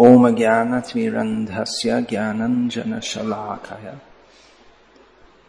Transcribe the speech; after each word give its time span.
ओम 0.00 0.36
ज्ञानतिमिरन्धस्य 0.36 2.02
ज्ञानञ्जनशलाकय। 2.02 3.98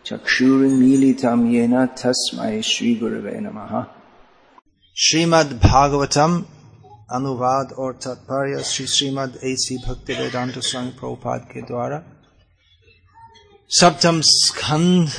चक्षुरुन्मीलितं 0.06 1.52
येन 1.52 1.86
तस्मै 1.86 2.62
श्रीगुरवे 2.62 3.40
नमः। 3.40 3.86
श्रीमद् 4.98 5.54
भागवतम 5.54 6.46
अनुवाद 7.12 7.72
और 7.72 7.94
तात्पर्य 7.94 8.64
श्री 8.64 8.88
श्रीमद 8.88 9.40
एसी 9.44 9.78
भक्ति 9.78 10.14
वेदांत 10.14 10.60
स्वामी 10.60 10.90
प्रभुपाद 10.90 11.48
के 11.54 11.62
द्वारा। 11.62 12.04
सप्तम 13.70 14.22
स्कंध, 14.24 15.10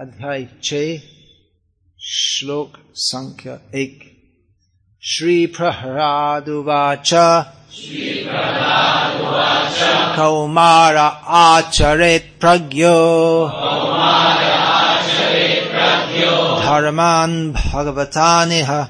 अध्याय 0.00 0.48
छ, 0.64 0.74
श्लोक 2.00 2.72
संख्या 2.94 3.54
एक। 3.74 4.16
श्री 5.02 5.46
प्रहलादुवाच 5.46 7.14
कौमार 10.16 10.96
आचरेत् 11.28 12.40
प्रज्ञो। 12.40 13.08
धर्मान् 16.62 17.52
भगवतानिह 17.52 18.88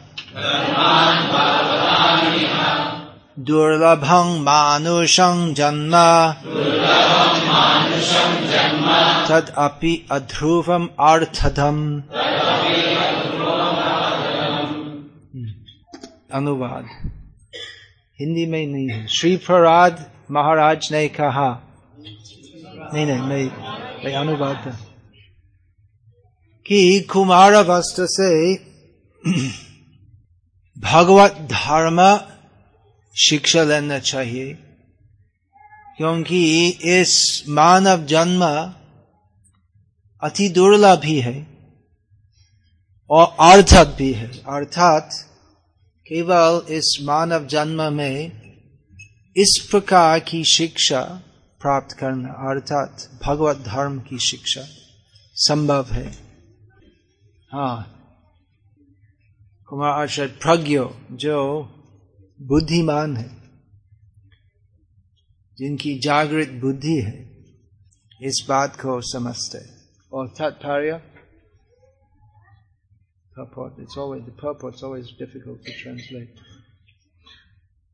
दुर्लभं 3.38 4.40
मानुषं 4.40 5.54
जन्म। 5.54 5.92
तदपि 9.28 10.08
अध्रुवम् 10.10 10.88
अर्थदम्। 11.00 12.00
अनुवाद। 16.34 17.15
हिंदी 18.18 18.44
में 18.46 18.66
नहीं 18.66 18.88
है 18.88 19.06
श्री 19.10 19.36
प्रहलाद 19.36 20.04
महाराज 20.30 20.88
ने 20.92 21.06
कहा 21.08 21.48
नहीं 21.98 23.04
नहीं 23.06 23.20
मैं 23.20 23.44
मैं 24.04 24.14
अनुवाद 24.14 24.64
कि 26.66 26.78
कुमार 27.10 27.56
वस्त्र 27.68 28.06
से 28.10 28.30
भगवत 30.76 31.36
धर्म 31.50 32.00
शिक्षा 33.16 33.62
लेना 33.62 33.98
चाहिए 33.98 34.52
क्योंकि 35.98 36.40
इस 36.94 37.12
मानव 37.50 38.04
जन्म 38.06 38.44
अति 40.22 40.48
दुर्लभ 40.48 40.98
भी 41.00 41.20
है 41.20 41.36
और 43.10 43.36
अर्थक 43.42 43.94
भी 43.98 44.12
है 44.12 44.30
अर्थात 44.48 45.24
केवल 46.08 46.72
इस 46.72 46.98
मानव 47.02 47.46
जन्म 47.46 47.92
में 47.92 48.42
इस 49.36 49.68
प्रकार 49.70 50.20
की 50.20 50.44
शिक्षा 50.44 51.02
प्राप्त 51.60 51.96
करना, 51.96 52.28
अर्थात 52.28 53.20
भगवत 53.26 53.56
धर्म 53.56 54.00
की 54.00 54.18
शिक्षा, 54.18 54.62
संभव 55.34 55.86
है। 55.86 56.10
हाँ। 57.52 57.92
कुमार 59.68 60.02
आचार्य 60.02 60.32
प्रज्ञ, 60.32 60.80
जो 61.12 61.62
बुद्धिमान 62.42 63.16
है, 63.16 63.36
जिनकी 65.58 65.98
जागृत 65.98 66.48
बुद्धि 66.48 67.00
है, 67.00 67.36
इस 68.22 68.46
बात 68.48 68.76
को 68.76 69.00
समझते 69.00 69.58
और 70.12 70.28
तात्पर्य 70.28 71.15
purport. 73.36 73.74
It's 73.78 73.96
always, 73.98 74.24
the 74.24 74.30
purport's 74.32 74.82
always 74.82 75.12
difficult 75.12 75.64
to 75.64 75.72
translate. 75.72 76.28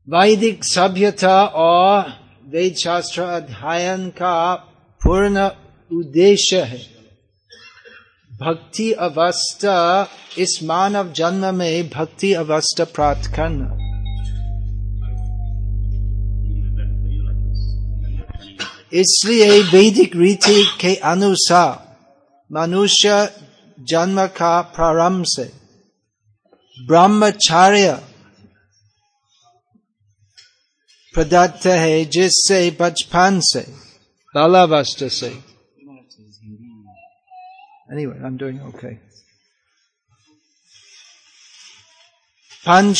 वैदिक 0.07 0.63
सभ्यता 0.63 1.35
और 1.63 2.09
वेद 2.53 2.75
शास्त्र 2.77 3.21
अध्ययन 3.21 4.09
का 4.17 4.53
पूर्ण 5.01 5.45
उद्देश्य 5.91 6.61
है 6.71 6.79
भक्ति 8.31 8.91
अवस्था 9.07 9.77
इस 10.43 10.59
मानव 10.63 11.11
जन्म 11.19 11.55
में 11.55 11.89
भक्ति 11.89 12.33
अवस्था 12.43 12.83
प्राप्त 12.95 13.31
करना 13.35 13.69
इसलिए 18.93 19.61
वैदिक 19.71 20.15
रीति 20.15 20.63
के 20.81 20.95
अनुसार 21.13 21.71
मनुष्य 22.49 23.15
जन्म 23.89 24.25
का 24.27 24.61
प्रारंभ 24.75 25.23
से 25.27 25.45
ब्रह्मचार्य 26.77 27.93
प्रदत्त 31.15 31.65
है 31.65 32.05
जिससे 32.05 32.59
बचपन 32.81 33.39
से 33.43 33.65
बालावस्था 34.35 35.07
से 35.07 35.31
Anyway, 37.89 38.17
I'm 38.25 38.37
doing 38.37 38.59
okay. 38.69 38.95
पंच 42.65 42.99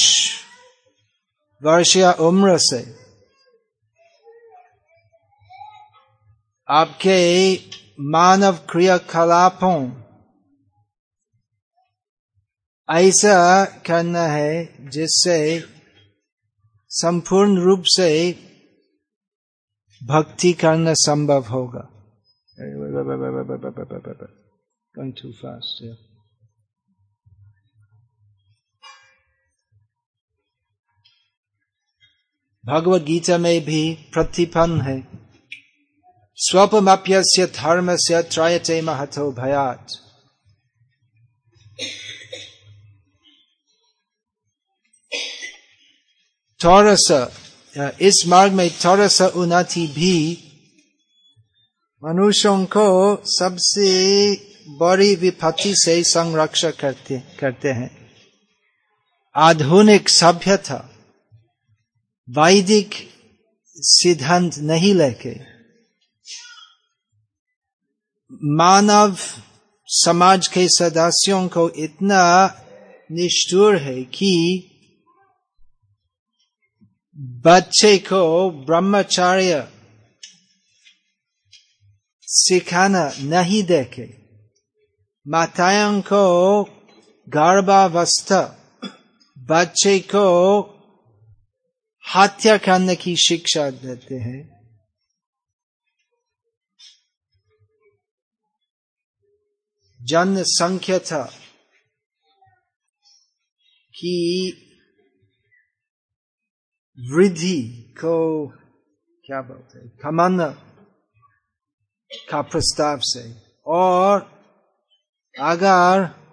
वर्षीय 1.61 2.05
उम्र 2.19 2.57
से 2.59 2.79
आपके 6.67 7.19
मानव 8.11 8.57
क्रियाकलापों 8.69 10.02
ऐसा 12.91 13.65
करना 13.65 14.23
है 14.23 14.75
जिससे 14.89 15.63
संपूर्ण 16.89 17.59
रूप 17.59 17.83
से 17.85 18.33
भक्ति 20.03 20.53
करना 20.53 20.93
संभव 20.93 21.45
होगा। 21.45 21.89
Going 24.99 25.15
too 25.15 25.31
fast, 25.31 25.83
yeah. 25.83 25.95
Bhagavad 32.65 33.01
Gita 33.01 33.37
में 33.37 33.61
भी 33.61 33.93
प्रतिपन्न 34.13 34.81
है। 34.81 35.07
स्वपमप्यस्य 36.35 37.45
धर्म 37.45 37.95
से 37.95 38.23
त्रयते 38.23 38.81
महतो 38.81 39.31
भयात। 39.31 40.02
थोड़ा 46.63 46.95
इस 48.01 48.23
मार्ग 48.27 48.53
में 48.53 48.69
थोड़ा 48.85 49.27
उन्नति 49.27 49.85
भी 49.87 50.15
मनुष्यों 52.03 52.65
को 52.65 52.85
सबसे 53.25 53.89
बड़ी 54.79 55.15
विपत्ति 55.15 55.73
से 55.75 56.03
संरक्षण 56.03 56.71
करते 56.71 57.21
करते 57.39 57.69
हैं 57.69 57.89
आधुनिक 59.35 60.09
सभ्यता 60.09 60.77
वैदिक 62.27 62.93
सिद्धांत 63.77 64.57
नहीं 64.57 64.93
लेके 64.95 65.33
मानव 68.55 69.17
समाज 69.87 70.47
के 70.47 70.67
सदस्यों 70.67 71.47
को 71.47 71.69
इतना 71.77 72.23
निष्ठुर 73.11 73.75
है 73.77 74.03
कि 74.03 74.33
बच्चे 77.17 77.97
को 77.97 78.49
ब्रह्मचार्य 78.65 79.67
सिखाना 82.27 83.11
नहीं 83.19 83.63
देखे 83.63 84.05
माताओं 85.25 86.01
को 86.01 86.23
गर्भावस्था 87.27 88.41
बच्चे 89.37 89.99
को 89.99 90.25
हत्या 92.05 92.57
करने 92.57 92.95
की 92.95 93.15
शिक्षा 93.15 93.69
देते 93.69 94.15
हैं 94.15 94.41
जनसंख्या 99.99 100.99
था 100.99 101.23
कि 103.95 104.13
वृद्धि 106.99 107.93
को 107.97 108.47
क्या 109.25 109.41
बोलते 109.41 109.79
हैं? 109.79 109.89
कमाना 109.89 110.49
का 112.29 112.41
प्रस्ताव 112.41 112.99
से। 112.99 113.43
और 113.65 114.21
अगर 115.39 116.23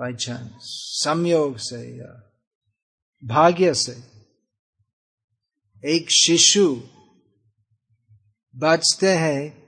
बाई 0.00 0.14
चांस 0.14 0.52
संयोग 1.04 1.56
से 1.56 1.98
या 1.98 2.32
भाग्य 3.24 3.74
से 3.74 4.12
एक 5.94 6.10
शिशु 6.10 6.82
बचते 8.56 9.08
हैं 9.08 9.61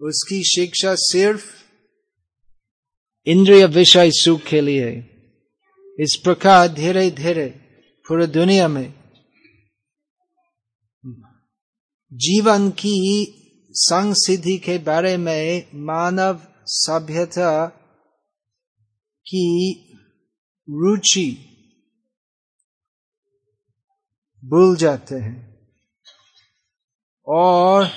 उसकी 0.00 0.44
शिक्षा 0.44 0.94
सिर्फ़ 0.94 1.64
इंद्रिय 3.26 3.66
विषय 3.66 4.10
सुख 4.10 4.42
के 4.42 4.60
लिए 4.60 4.90
इस 6.00 6.20
प्रकार 6.24 6.68
धीरे 6.68 7.10
धीरे 7.10 7.46
पूरे 8.08 8.26
दुनिया 8.26 8.68
में 8.68 8.94
जीवन 12.12 12.70
की 12.70 13.34
संग 13.70 14.14
सिद्धि 14.16 14.58
के 14.58 14.78
बारे 14.78 15.16
में 15.16 15.68
मानव 15.74 16.40
सभ्यता 16.66 17.66
की 19.26 19.74
रुचि 20.70 21.44
भूल 24.44 24.76
जाते 24.76 25.14
हैं। 25.14 25.58
और 27.26 27.88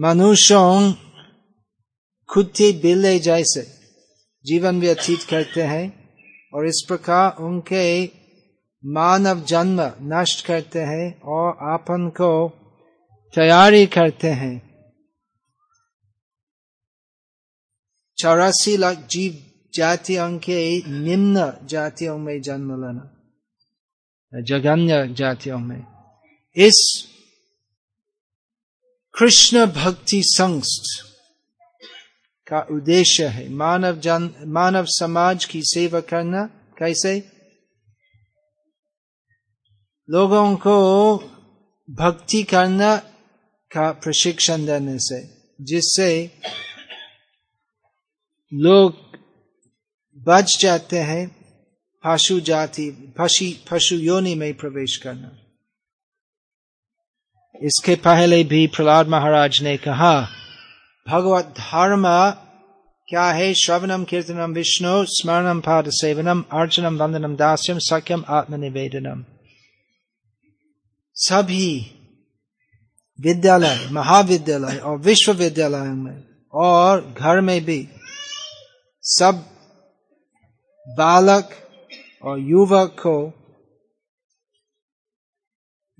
मनुष्यों 0.00 0.92
खुद 2.28 2.52
बिल्ले 2.82 3.18
जैसे 3.18 3.66
जीवन 4.46 4.80
व्यतीत 4.80 5.22
करते 5.22 5.62
हैं 5.62 6.14
और 6.54 6.66
इस 6.66 6.84
प्रकार 6.88 7.36
उनके 7.36 8.04
मानव 8.84 9.44
जन्म 9.44 9.92
नष्ट 10.02 10.46
करते 10.46 10.78
हैं 10.78 11.20
और 11.20 11.72
आपन 11.72 12.08
को 12.08 12.48
तैयारी 13.34 13.86
करते 13.86 14.28
हैं। 14.28 14.62
चौरासी 18.18 18.76
लाख 18.76 18.96
जीव 19.10 19.44
जातियों 19.74 20.38
के 20.38 20.78
निम्न 20.78 21.66
जातियों 21.66 22.18
में 22.18 22.40
जन्म 22.42 22.70
लेना 22.70 23.12
जगन्य 24.42 25.14
जातियों 25.14 25.58
में। 25.58 25.86
इस 26.56 27.08
कृष्ण 29.16 29.64
भक्ति 29.66 30.20
संस्थ 30.24 31.04
का 32.46 32.60
उद्देश्य 32.70 33.26
है 33.26 33.48
मानव 33.48 33.98
जन 33.98 34.30
मानव 34.46 34.84
समाज 34.88 35.44
की 35.44 35.62
सेवा 35.64 36.00
करना 36.00 36.44
कैसे 36.78 37.14
लोगों 40.08 40.56
को 40.56 40.76
भक्ति 41.88 42.42
करना 42.42 42.96
का 43.70 43.90
प्रशिक्षण 43.92 44.66
देने 44.66 44.98
से 44.98 45.22
जिससे 45.60 46.10
लोग 48.52 49.00
बच 50.26 50.56
जाते 50.60 50.98
हैं 50.98 51.26
पशु 52.04 52.38
जाति 52.40 52.90
पशु 53.70 53.94
योनि 53.94 54.34
में 54.34 54.52
प्रवेश 54.54 54.96
करना 54.96 55.36
इसके 57.62 57.94
पहले 57.94 58.44
भी 58.44 58.66
प्रहलाद 58.66 59.08
महाराज 59.08 59.62
ने 59.62 59.76
कहा, 59.76 60.28
भगवत 61.08 61.44
धर्म 61.44 62.04
क्या 63.08 63.24
है? 63.24 63.54
श्रवणम, 63.54 64.04
कीर्तनम, 64.04 64.52
विष्णु, 64.52 65.04
स्मरणम, 65.04 65.60
पाद 65.60 65.84
सेवनम, 65.88 66.44
अर्चनम, 66.52 66.96
वंदनम, 66.96 67.36
दास्यम 67.36 67.78
सक्यम 67.78 68.24
आत्मनिवेदनम। 68.28 69.24
सभी 71.14 71.92
विद्यालय, 73.20 73.88
महाविद्यालय 73.92 74.76
और 74.76 74.98
विश्वविद्यालय 74.98 75.78
में 75.78 76.24
और 76.54 77.14
घर 77.18 77.40
में 77.40 77.64
भी 77.64 77.88
सब 79.02 79.44
बालक 80.88 81.50
और 82.24 82.38
युवक 82.38 82.96
को 83.00 83.32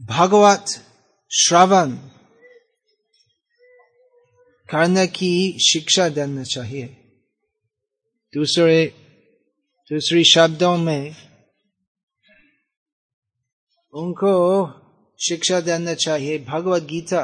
भगवत 0.00 0.64
श्रवण 1.30 1.90
करने 4.68 5.06
की 5.06 5.58
शिक्षा 5.60 6.08
देना 6.08 6.42
चाहिए 6.42 6.86
दूसरे 8.32 8.84
दूसरी 9.90 10.24
शब्दों 10.24 10.76
में 10.76 11.14
उनको 13.94 14.34
शिक्षा 15.20 15.60
देना 15.60 15.94
चाहिए 15.94 16.38
भगवत 16.48 16.82
गीता 16.82 17.22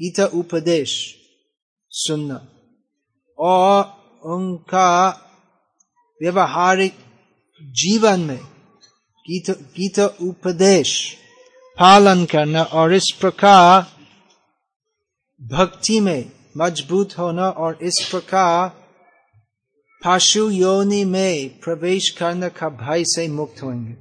गीता 0.00 0.24
उपदेश 0.38 0.94
सुनना 1.92 2.40
और 3.38 3.84
उनका 4.24 5.08
व्यवहारिक 6.20 6.94
जीवन 7.62 8.20
में 8.20 8.40
गीता 9.24 9.52
गीता 9.76 10.06
उपदेश 10.22 10.90
पालन 11.80 12.24
करना 12.24 12.62
और 12.62 12.94
इस 12.94 13.16
प्रकार 13.20 13.86
भक्ति 15.42 16.00
में 16.00 16.32
मज़बूत 16.56 17.18
होना 17.18 17.48
और 17.48 17.78
इस 17.82 18.08
प्रकार 18.10 18.68
पशु 20.06 20.50
योनि 20.50 21.04
में 21.04 21.60
प्रवेश 21.60 22.10
करने 22.10 22.48
का 22.48 22.68
भय 22.68 23.04
से 23.04 23.28
मुक्त 23.28 23.62
होंगे। 23.62 23.96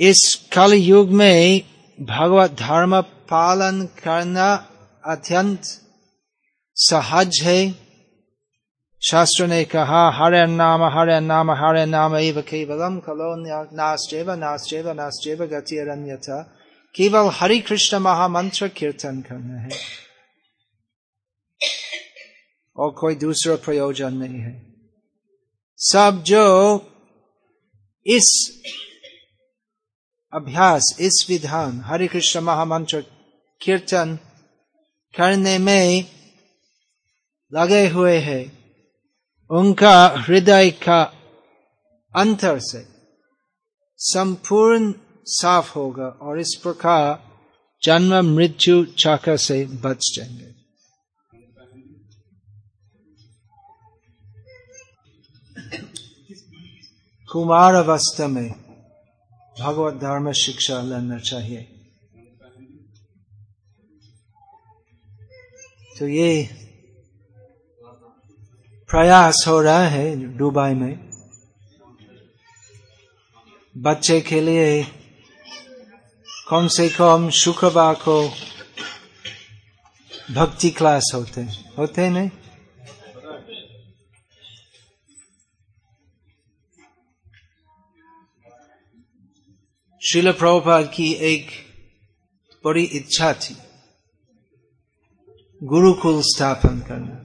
इस 0.00 0.48
कल 0.52 0.74
युग 0.74 1.08
में 1.08 1.62
भगवत 2.00 2.50
धर्म 2.50 3.00
पालन 3.00 3.82
करना 3.82 4.54
अत्यंत 5.04 5.62
सहज 6.74 7.40
है। 7.42 7.85
शास्त्र 9.10 9.46
ने 9.46 9.64
कहा 9.64 10.10
हरे 10.10 10.46
नाम 10.46 10.82
हरे 10.82 11.20
नाम 11.20 11.50
हरे 11.50 11.86
नाम 11.86 12.16
एव 12.16 12.42
केवलम 12.42 12.98
कलो 12.98 13.36
नास्टेव 13.76 14.32
नास्टेव 14.32 14.92
नास्टेव 14.92 15.44
गति 15.44 16.18
था 16.22 16.42
केवल 16.94 17.30
हरि 17.32 17.60
कृष्ण 17.60 17.98
महामंत्र 17.98 18.68
कीर्तन 18.68 19.20
करना 19.20 19.60
है। 19.60 19.70
और 22.76 22.90
कोई 22.90 23.14
दूसरा 23.14 23.56
प्रयोजन 23.56 24.12
नहीं 24.12 24.40
है। 24.40 24.74
सब 25.76 26.22
जो 26.26 26.76
इस 28.06 28.52
अभ्यास, 30.34 30.96
इस 31.00 31.26
विधान 31.28 31.80
हरे 31.80 32.06
कृष्ण 32.06 32.40
महामंत्र 32.40 33.00
कीर्तन 33.62 34.18
करने 35.16 35.58
में 35.58 36.04
लगे 37.54 37.88
हुए 37.88 38.18
हैं 38.18 38.65
उनका 39.50 40.14
हृदय 40.16 40.70
का 40.70 41.02
अंतर 42.16 42.58
से 42.58 42.88
संपूर्ण 43.98 44.94
साफ़ 45.24 45.74
होगा 45.74 46.06
और 46.06 46.40
इस 46.40 46.60
प्रकार 46.62 47.26
जन्म, 47.82 48.36
मृत्यु, 48.36 48.84
चक्र 48.84 49.36
से 49.36 49.66
बच 49.66 50.12
जाएँगे। 50.16 50.56
कुमार 57.32 57.74
अवस्था 57.74 58.28
में 58.28 58.52
भगवत 59.60 59.94
धर्म 59.94 60.32
शिक्षा 60.32 60.82
लेना 60.82 61.18
चाहिए। 61.18 61.72
तो 65.98 66.08
ये 66.08 66.65
प्रयास 68.90 69.44
हो 69.48 69.60
रहा 69.60 69.86
है 69.88 70.16
दुबई 70.36 70.74
में। 70.74 71.10
बच्चे 73.76 74.20
के 74.20 74.40
लिए 74.40 74.84
कम 76.48 76.66
से 76.66 76.88
कम 76.88 77.30
शुक्रवार 77.30 77.94
को 77.94 78.28
भक्ति 80.30 80.70
क्लास 80.70 81.10
होते 81.14 81.40
होते 81.78 82.08
नहीं? 82.10 82.30
शिल 90.02 90.32
प्रभुपाद 90.32 90.92
की 90.94 91.12
एक 91.12 91.46
बड़ी 92.64 92.84
इच्छा 92.84 93.32
थी। 93.32 93.56
गुरुकुल 95.62 96.22
स्थापन 96.22 96.80
करना। 96.80 97.15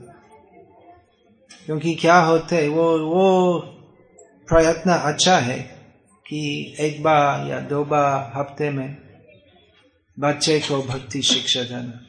क्योंकि 1.65 1.95
क्या 1.95 2.19
होते 2.19 2.67
वो 2.67 2.99
वो 2.99 3.59
प्रयत्न 4.49 4.91
अच्छा 4.91 5.37
है 5.37 5.59
कि 6.27 6.75
एक 6.79 7.03
बार 7.03 7.47
या 7.47 7.59
दो 7.59 7.83
बार 7.83 8.31
हफ़्ते 8.35 8.69
में 8.69 8.97
बच्चे 10.19 10.59
को 10.59 10.81
भक्ति 10.83 11.21
शिक्षा 11.21 11.63
देना। 11.63 12.05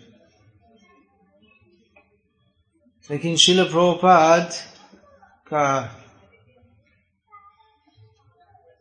लेकिन 3.10 3.36
शिल 3.36 3.64
प्रभुपाद 3.64 4.50
का 5.46 5.98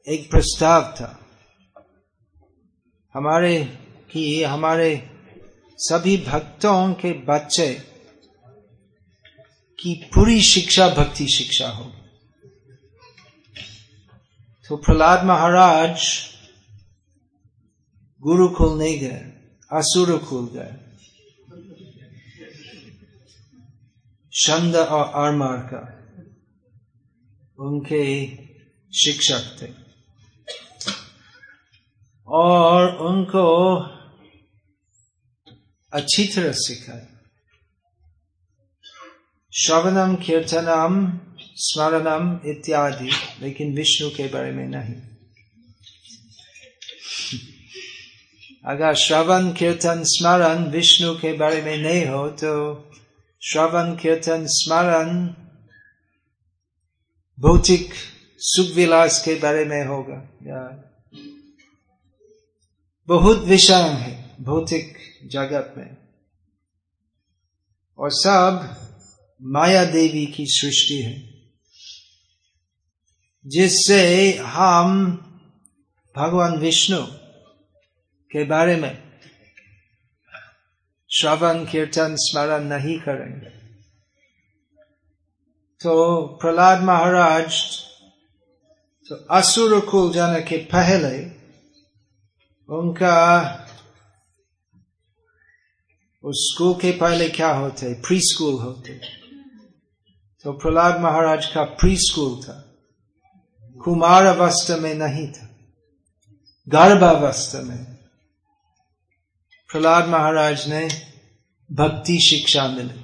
एक 0.07 0.31
प्रस्ताव 0.31 0.81
था, 0.83 1.25
हमारे, 3.13 3.77
कि 4.11 4.43
हमारे 4.43 5.09
सभी 5.77 6.17
भक्तों 6.17 6.93
के 6.93 7.13
बच्चे 7.13 7.90
की 9.81 9.93
पूरी 9.95 10.41
शिक्षा 10.41 10.89
भक्ति 10.89 11.27
शिक्षा 11.27 11.69
हो। 11.69 11.91
तो 14.67 14.77
प्रहलाद 14.77 15.25
महाराज 15.25 16.07
गुरुकुल 18.19 18.79
नहीं 18.79 18.99
गए 18.99 19.21
असुर 19.71 20.17
कुल 20.17 20.47
गए। 20.47 20.77
छंद 24.33 24.75
और 24.75 25.25
आरमार 25.25 25.57
का 25.57 25.81
उनके 27.59 28.27
शिक्षक 28.91 29.61
थे। 29.61 29.67
और 32.27 32.95
उनको 32.95 33.77
अच्छी 35.93 36.27
तरह 36.27 36.51
सिखाए 36.51 37.20
श्रवणम 39.53 40.15
कीर्तनम 40.25 41.05
स्मरणम 41.61 42.27
इत्यादि 42.49 43.09
लेकिन 43.41 43.73
विष्णु 43.75 44.09
के 44.09 44.27
बारे 44.33 44.51
में 44.51 44.67
नहीं 44.67 44.93
अगर 48.65 48.93
श्रवण 49.03 49.51
कीर्तन 49.53 50.03
स्मरण 50.05 50.63
विष्णु 50.71 51.13
के 51.15 51.33
बारे 51.37 51.61
में 51.61 51.77
नहीं 51.77 52.05
हो 52.07 52.27
तो 52.41 52.53
श्रवण 53.41 53.95
कीर्तन 53.95 54.45
स्मरण 54.49 55.25
भौतिक 57.37 57.93
सुख 58.41 58.75
विलास 58.75 59.21
के 59.25 59.35
बारे 59.39 59.65
में 59.65 59.83
होगा 59.85 60.21
या 60.43 60.61
बहुत 63.07 63.43
विषय 63.45 63.89
है 64.01 64.13
भौतिक 64.43 64.97
जगत 65.31 65.73
में 65.77 65.97
और 67.99 68.11
सब 68.13 68.69
माया 69.41 69.83
देवी 69.85 70.25
की 70.25 70.45
सृष्टि 70.47 71.01
है, 71.01 71.13
जिससे 73.45 74.33
हम 74.37 75.15
भगवान 76.17 76.57
विष्णु 76.57 77.05
के 78.31 78.43
बारे 78.43 78.75
में 78.75 79.03
श्रवण, 81.09 81.65
कीर्तन, 81.65 82.15
स्मरण 82.19 82.63
नहीं 82.63 82.99
करेंगे। 82.99 83.49
तो 85.81 86.21
प्रहलाद 86.41 86.83
महाराज 86.83 87.61
तो 89.09 89.15
असुर 89.15 89.79
कुल 89.85 90.13
जाने 90.13 90.41
के 90.41 90.57
पहले 90.57 91.17
उनका 92.69 93.17
स्कूल 96.25 96.73
के 96.73 96.91
पहले 96.91 97.29
क्या 97.29 97.51
होते? 97.51 97.93
प्री 97.93 98.19
स्कूल 98.21 98.53
होते। 98.53 99.20
तो 100.43 100.53
प्रहलाद 100.53 101.01
महाराज 101.01 101.45
का 101.45 101.63
प्री 101.63 101.97
स्कूल 101.97 102.43
था। 102.43 102.75
कुमार 103.83 104.25
अवस्था 104.25 104.75
में 104.75 104.93
नहीं 104.93 105.27
था। 105.27 105.49
गर्भ 106.69 106.99
गर्भावस्था 106.99 107.61
में। 107.61 107.85
प्रहलाद 109.71 110.07
महाराज 110.07 110.67
ने 110.67 110.89
भक्ति 111.71 112.19
शिक्षा 112.19 112.67
मिली। 112.67 113.01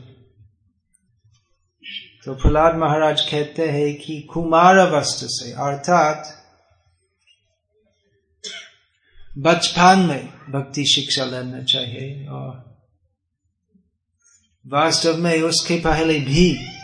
तो 2.26 2.34
प्रहलाद 2.34 2.76
महाराज 2.76 3.22
कहते 3.22 3.70
हैं 3.70 3.96
कि 3.96 4.22
कुमार 4.22 4.78
अवस्था 4.78 5.28
से, 5.30 5.52
अर्थात 5.52 6.46
बचपन 9.38 10.00
में 10.00 10.28
भक्ति 10.28 10.86
शिक्षा 10.86 11.26
लेना 11.26 11.64
चाहिए 11.64 12.28
और 12.28 12.78
वास्तव 14.68 15.18
में 15.18 15.42
उसके 15.42 15.80
पहले 15.80 16.20
भी 16.20 16.77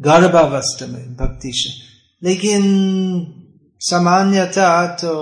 गर्भावस्था 0.00 0.86
में 0.86 1.14
भक्ति 1.14 1.52
से 1.54 1.70
लेकिन 2.22 2.62
सामान्यता 3.80 4.70
तो 4.94 5.14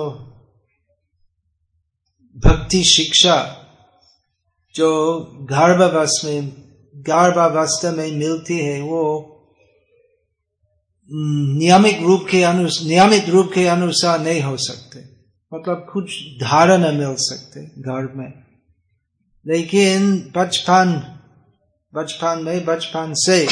भक्ति 2.37 2.83
शिक्षा 2.85 3.37
जो 4.75 4.91
गर्भावस्था 5.51 6.29
में 6.29 6.49
गर्भावस्था 6.95 7.91
में 7.91 8.11
मिलती 8.13 8.59
है 8.59 8.81
वो 8.81 9.05
नियमित 11.11 12.01
रूप 12.03 12.27
के 12.31 12.43
अनुसार 12.43 12.87
नियमित 12.89 13.29
रूप 13.29 13.51
के 13.55 13.67
अनुसार 13.67 14.21
नहीं 14.21 14.43
हो 14.43 14.57
सकते 14.57 15.01
मतलब 15.53 15.87
कुछ 15.93 16.19
धारणा 16.43 16.91
मिल 16.91 17.15
सकते 17.19 17.61
घर 17.61 18.13
में 18.17 18.33
लेकिन 19.47 20.33
बचपन 20.37 20.93
बचपन 21.93 22.43
में 22.45 22.65
बचपन 22.65 23.13
से 23.17 23.47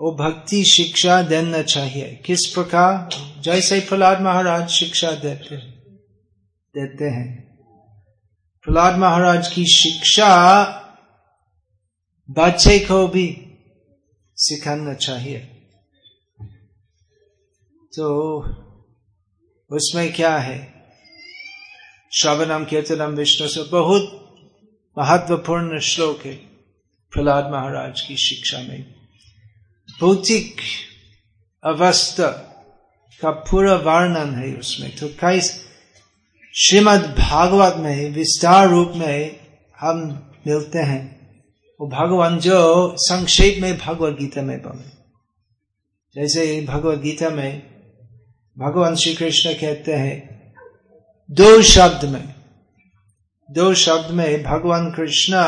वो 0.00 0.12
भक्ति 0.12 0.64
शिक्षा 0.64 1.22
देना 1.22 1.62
चाहिए। 1.62 2.22
किस 2.26 2.46
प्रकार? 2.46 3.10
जैसे 3.40 3.80
प्रहलाद 3.80 4.20
महाराज 4.20 4.68
शिक्षा 4.68 5.10
देते 5.10 5.56
देते 6.76 7.04
हैं। 7.04 7.58
प्रहलाद 8.62 8.98
महाराज 8.98 9.48
की 9.48 9.66
शिक्षा 9.66 10.64
बच्चे 12.30 12.78
को 12.78 13.08
भी 13.08 13.44
सिखाना 14.36 14.94
चाहिए। 14.94 15.38
तो 17.96 18.40
उसमें 19.70 20.12
क्या 20.12 20.38
है? 20.38 20.74
श्रवणम, 22.12 22.64
कीर्तनम, 22.64 23.10
विष्णु 23.10 23.48
से 23.48 23.62
बहुत 23.62 24.24
महत्वपूर्ण 24.98 25.78
श्लोक 25.78 26.22
है 26.22 26.34
प्रहलाद 27.12 27.44
महाराज 27.44 28.00
की 28.00 28.16
शिक्षा 28.16 28.58
में। 28.58 28.97
भौतिक 30.00 30.60
अवस्था 31.64 32.28
का 33.22 33.30
पूरा 33.30 33.74
वर्णन 33.86 34.34
है 34.34 34.52
उसमें 34.54 34.90
तो 34.96 35.08
कई 35.20 35.40
श्रीमद 36.54 37.14
भागवत 37.18 37.76
में 37.76 38.10
विस्तार 38.10 38.68
रूप 38.68 38.92
में 38.96 39.40
हम 39.78 39.98
मिलते 40.46 40.82
हैं 40.90 41.02
वो 41.80 41.86
भगवान 41.86 42.38
जो 42.38 42.60
संक्षेप 42.98 43.60
में 43.62 43.76
भगवत 43.78 44.16
गीता 44.20 44.42
में 44.42 44.56
बोले 44.62 44.96
जैसे 46.16 46.44
भगवत 46.68 46.98
गीता 46.98 47.30
में 47.30 47.62
भगवान 48.56 48.96
श्री 48.96 49.14
कृष्ण 49.14 49.52
कहते 49.54 49.94
हैं 49.94 50.16
दो 51.30 51.50
शब्द 51.62 52.04
में 52.08 52.34
दो 53.48 53.72
शब्द 53.74 54.10
में 54.14 54.42
भगवान 54.42 54.90
कृष्ण 54.90 55.42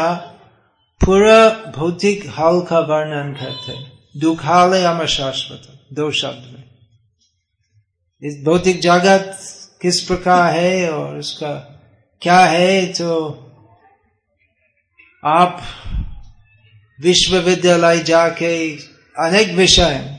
पूरा 1.00 1.48
भौतिक 1.76 2.28
हाल 2.30 2.60
का 2.60 2.80
वर्णन 2.90 3.32
करते 3.34 3.99
दुखालय 4.14 4.84
अमर 4.84 5.06
शाश्वत 5.06 5.66
दो 5.92 6.10
शब्द 6.10 6.52
में 6.52 6.64
इस 8.22 8.42
भौतिक 8.44 8.80
जगत 8.80 9.38
किस 9.82 10.00
प्रकार 10.00 10.52
है 10.54 10.90
और 10.90 11.18
उसका 11.18 11.52
क्या 12.22 12.38
है 12.44 12.86
तो 12.92 13.12
आप 15.24 15.62
विश्वविद्यालय 16.98 17.98
जाके 18.02 18.54
अनेक 19.16 19.54
विषय 19.56 20.18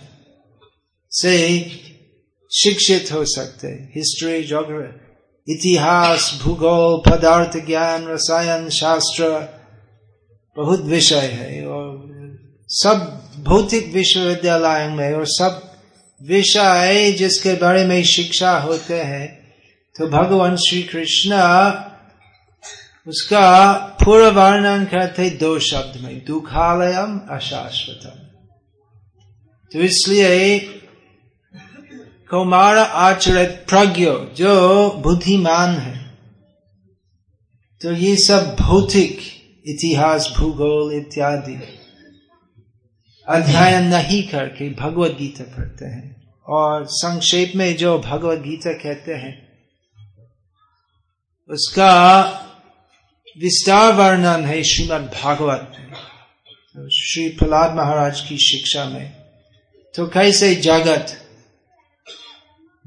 से 1.12 1.38
शिक्षित 2.52 3.12
हो 3.12 3.24
सकते 3.26 3.68
हिस्ट्री 3.96 4.42
जोग्राफी 4.44 5.54
इतिहास 5.54 6.32
भूगोल 6.44 7.02
पदार्थ 7.10 7.58
ज्ञान 7.66 8.08
रसायन 8.08 8.70
शास्त्र 8.70 9.30
बहुत 10.58 10.82
विषय 10.86 11.28
है 11.28 11.66
और 11.68 12.10
सब 12.70 13.21
भौतिक 13.34 13.94
विश्वविद्यालय 13.94 14.88
में 14.88 15.14
और 15.14 15.26
सब 15.28 15.62
विषय 16.22 17.12
जिसके 17.18 17.54
बारे 17.56 17.86
में 17.86 18.02
शिक्षा 18.04 18.58
होते 18.60 19.02
हैं 19.02 19.28
तो 19.96 20.08
भगवान 20.08 20.56
श्री 20.56 20.82
कृष्ण 20.84 21.42
उसका 23.08 23.72
पूर्व 24.04 24.30
वर्णन 24.32 24.86
करते 24.86 25.30
दो 25.38 25.58
शब्द 25.60 26.02
में 26.04 26.24
दुखालयम 26.26 27.20
अशाश्वतम 27.30 28.20
तो 29.72 29.80
इसलिए 29.80 30.60
कुमार 32.30 32.78
आचरित 32.78 33.66
प्रज्ञ 33.70 34.06
जो 34.36 34.54
बुद्धिमान 35.04 35.76
है 35.78 36.00
तो 37.82 37.92
ये 37.96 38.16
सब 38.18 38.56
भौतिक 38.60 39.20
इतिहास 39.66 40.34
भूगोल 40.38 40.94
इत्यादि 40.94 41.60
अध्ययन 43.32 43.84
नहीं 43.84 44.28
करके 44.28 44.70
भगवत 44.70 45.12
गीता 45.12 45.44
पढ़ते 45.44 45.86
हैं। 45.86 46.34
और 46.48 46.86
संक्षेप 46.86 47.54
में 47.56 47.78
जो 47.78 48.00
भगवत 48.00 48.40
गीता 48.40 48.74
कहते 48.74 49.14
हैं, 49.14 49.52
उसका 51.50 52.24
विस्तार 53.38 53.94
वर्णन 53.94 54.46
है 54.46 54.64
श्रीमद 54.64 55.12
भागवत 55.24 55.72
श्री 56.94 57.30
प्रहलाद 57.30 57.76
महाराज 57.76 58.22
की 58.22 58.38
शिक्षा 58.38 58.86
में। 58.86 59.12
तो 59.96 60.08
कैसे 60.08 60.56
जगत 60.56 61.28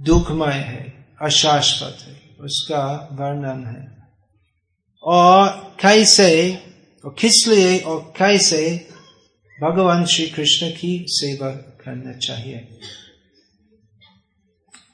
दुखमय 0.01 0.53
है, 0.53 1.07
अशाश्वत 1.23 1.99
है, 2.03 2.21
उसका 2.41 3.09
वर्णन 3.13 3.67
है। 3.67 4.09
और 5.03 5.77
कैसे, 5.81 6.59
और 7.05 7.15
किस 7.19 7.49
लिए, 7.49 7.79
और 7.79 8.13
कैसे 8.17 8.89
भगवान 9.61 10.07
श्री 10.07 10.27
कृष्ण 10.27 10.71
की 10.71 11.05
सेवा 11.09 11.51
करना 11.51 12.13
चाहिए। 12.13 12.59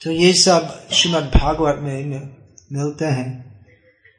तो 0.02 0.10
ये 0.10 0.34
सब 0.34 0.88
श्रीमद 0.92 1.22
भागवत 1.22 1.76
में 1.80 2.04
मिलते 2.72 3.04
हैं। 3.04 3.60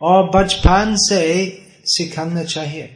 और 0.01 0.29
बचपन 0.29 0.95
से 0.95 1.51
सिखाना 1.85 2.43
चाहिए। 2.43 2.87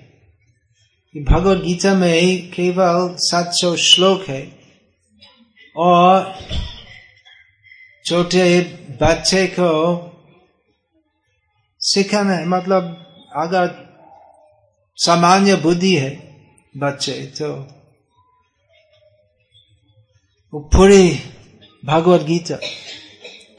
कि 1.13 1.19
भगवत 1.19 1.63
गीता 1.63 1.93
में 1.93 2.51
केवल 2.51 3.15
700 3.19 3.75
श्लोक 3.75 4.25
है। 4.27 4.59
और 5.77 6.37
छोटे 8.05 8.61
बच्चे 9.03 9.47
को 9.47 10.01
सिखाना 11.79 12.33
है। 12.33 12.45
मतलब 12.45 12.83
अगर 13.35 13.85
सामान्य 14.95 15.55
बुद्धि 15.55 15.95
है 15.95 16.24
बच्चे 16.75 17.13
तो 17.37 17.51
वो 20.53 20.59
पूरी 20.73 21.19
भगवत 21.83 22.21
गीता 22.21 22.55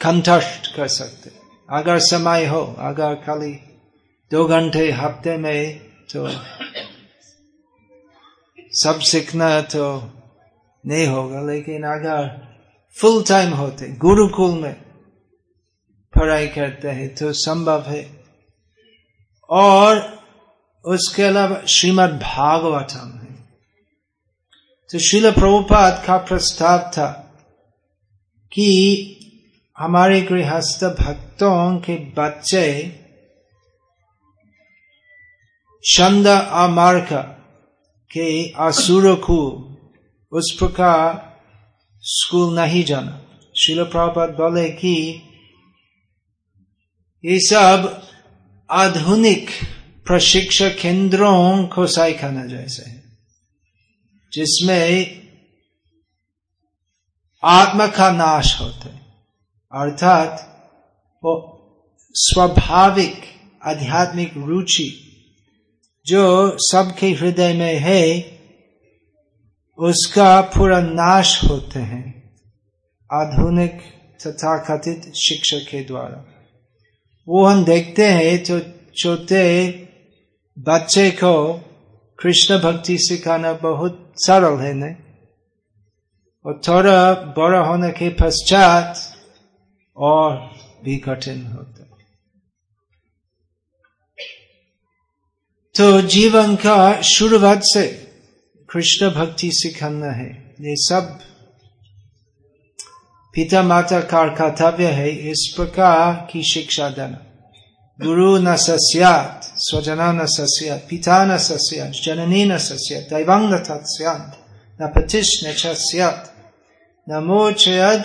कंठस्थ 0.00 0.75
कर 0.76 0.88
सकते। 0.88 1.30
अगर 1.68 1.99
समय 1.99 2.44
हो, 2.46 2.62
अगर 2.78 3.14
खाली 3.14 3.52
दो 4.30 4.44
घंटे, 4.46 4.90
हफ़्ते 4.92 5.37
में 5.37 5.78
तो 6.12 6.28
सब 8.73 9.00
सीखना 9.00 9.61
तो 9.62 9.87
नहीं 10.85 11.06
होगा, 11.06 11.40
लेकिन 11.42 11.82
अगर 11.85 12.28
फुल 12.96 13.23
टाइम 13.23 13.52
होते, 13.52 13.88
गुरुकुल 13.96 14.50
में 14.52 14.75
पढ़ाई 16.14 16.49
करते 16.49 16.88
हैं 16.88 17.14
तो 17.14 17.32
संभव 17.32 17.82
है। 17.82 18.04
और 19.50 20.15
उसके 20.86 21.22
अलावा 21.22 21.60
श्रीमद 21.66 22.10
भागवतम 22.10 23.18
है। 23.18 23.34
तो 24.90 24.98
शिल 24.98 25.30
प्रभुपाद 25.30 26.02
का 26.06 26.16
प्रस्ताव 26.16 26.78
था 26.78 27.08
कि 28.52 28.68
हमारे 29.78 30.20
गृहस्थ 30.22 30.84
भक्तों 30.84 31.78
के 31.78 31.94
बच्चे 31.94 32.66
छंद 35.84 36.26
अमार्क 36.26 37.12
के 38.10 38.50
असुर 38.50 39.14
को 39.14 39.42
उस 40.32 40.56
प्रकार 40.58 41.40
स्कूल 42.02 42.54
नहीं 42.54 42.84
जाना। 42.84 43.20
शिल 43.54 43.84
प्रभुपाद 43.84 44.30
बोले 44.30 44.68
कि 44.70 45.22
ये 47.24 47.38
सब 47.40 48.02
आधुनिक 48.70 49.50
प्रशिक्षण 50.06 50.68
केंद्रों 50.68 51.66
को 51.66 51.86
साइखाना 51.86 52.46
जैसे 52.46 52.90
है 52.90 53.02
जिसमें 54.32 55.22
आत्मा 57.44 57.86
का 57.86 58.10
नाश 58.10 58.60
होता 58.60 58.88
है। 58.88 59.00
अर्थात 59.72 60.30
वो 61.25 61.34
स्वाभाविक 62.14 63.22
आध्यात्मिक 63.64 64.32
रुचि 64.36 64.88
जो 66.06 66.56
सबके 66.58 67.10
हृदय 67.10 67.52
में 67.52 67.78
है, 67.78 68.36
उसका 69.78 70.40
पूरा 70.40 70.80
नाश 70.80 71.44
होते 71.44 71.78
हैं 71.78 72.36
आधुनिक 73.12 73.80
तथा 74.26 74.56
कथित 74.58 75.12
शिक्षक 75.14 75.70
के 75.70 75.84
द्वारा। 75.84 76.25
वो 77.28 77.44
हम 77.46 77.64
देखते 77.64 78.06
हैं 78.06 78.42
तो 78.42 78.60
छोटे 78.98 79.85
बच्चे 80.58 81.10
को 81.10 81.52
कृष्ण 82.18 82.58
भक्ति 82.58 82.98
सिखाना 82.98 83.52
बहुत 83.52 84.12
सरल 84.16 84.60
है, 84.60 84.72
नहीं? 84.75 84.94
और 86.46 86.60
थोड़ा 86.68 87.14
बड़ा 87.14 87.60
होने 87.60 87.90
के 87.90 88.08
पश्चात 88.08 89.00
और 89.96 90.36
भी 90.84 90.96
कठिन 90.96 91.46
होता 91.46 91.76
तो 95.75 96.02
जीवन 96.02 96.56
का 96.56 97.02
शुरुआत 97.02 97.60
से 97.62 97.86
कृष्ण 98.70 99.10
भक्ति 99.10 99.50
सिखाना 99.52 100.12
है। 100.12 100.54
ये 100.60 100.76
सब 100.76 101.18
पिता 103.34 103.62
माता 103.62 104.00
का 104.00 104.34
कर्तव्य 104.34 104.86
है 104.86 105.10
इस 105.10 105.52
प्रकार 105.56 106.28
की 106.32 106.42
शिक्षा 106.42 106.88
देना। 106.88 107.35
गुरु 107.99 108.37
न 108.39 108.54
सस्यात 108.56 109.45
स्वजना 109.59 110.11
न 110.13 110.25
सस्यात 110.28 110.80
पिता 110.91 111.25
न 111.25 111.37
सस्यात 111.39 111.93
जननी 112.04 112.45
न 112.45 112.56
सस्यात 112.59 113.02
दैवांग 113.11 113.52
तत्स्यात 113.69 114.32
न 114.80 114.87
पतिश 114.93 115.30
न 115.45 115.52
छस्यात 115.56 116.21
न 117.06 117.23
मोचयद 117.26 118.02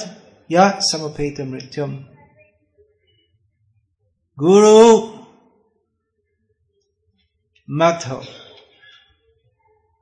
या 0.50 0.70
समुपेत 0.82 1.42
मृत्युम 1.42 1.92
गुरु 4.38 4.80
मत 7.70 8.08
हो 8.08 8.22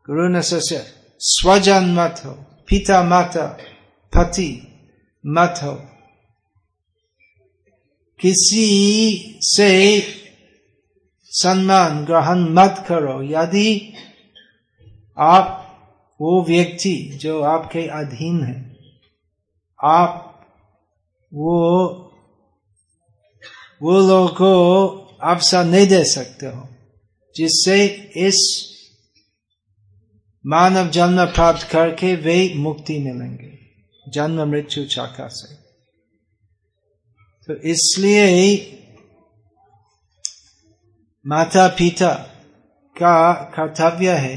गुरु 0.05 0.27
न 0.27 0.41
स्वजन 1.21 1.93
मत 1.97 2.21
हो 2.25 2.33
पिता 2.69 3.01
माता 3.03 3.45
पति 4.13 4.51
मत 5.23 5.59
हो 5.63 5.75
किसी 8.19 9.39
से 9.41 9.99
सम्मान 11.25 12.05
ग्रहण 12.05 12.39
मत 12.49 12.85
करो। 12.87 13.21
यदि 13.23 13.93
आप, 15.17 15.65
वो 16.21 16.43
व्यक्ति 16.43 17.17
जो 17.21 17.41
आपके 17.41 17.87
अधीन 17.87 18.43
है, 18.43 18.77
आप 19.83 20.25
वो 21.33 22.05
वो 23.81 23.99
लोगों 23.99 24.27
को 24.27 24.89
अवसर 25.23 25.65
नहीं 25.65 25.87
दे 25.87 26.03
सकते 26.03 26.45
हो, 26.45 26.67
जिससे 27.35 27.85
इस 28.17 28.69
मानव 30.45 30.89
जन्म 30.89 31.25
प्राप्त 31.25 31.67
करके 31.67 32.15
वे 32.15 32.53
मुक्ति 32.55 32.99
मिलेंगे, 32.99 33.57
जन्म 34.11 34.49
मृत्यु 34.49 34.85
चाका 34.85 35.27
से। 35.27 35.58
तो 37.49 37.55
इसलिए 37.55 38.25
माता 41.25 41.67
पिता 41.67 42.11
का 42.95 43.31
कर्तव्य 43.55 44.11
है 44.17 44.35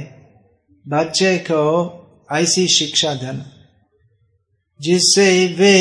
बच्चे 0.86 1.36
को 1.38 1.64
ऐसी 2.32 2.66
शिक्षा 2.68 3.12
देना, 3.14 3.44
जिससे 4.80 5.26
वे 5.58 5.76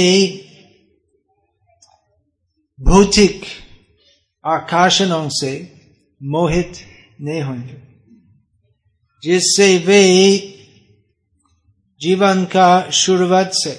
भौतिक 2.79 3.45
आकर्षणों 4.45 5.27
से 5.31 5.53
मोहित 6.21 6.73
नहीं 7.21 7.41
होंगे, 7.41 7.81
जिससे 9.23 9.77
वे 9.77 10.03
जीवन 12.01 12.45
का 12.45 12.89
शुरुआत 12.89 13.51
से 13.53 13.73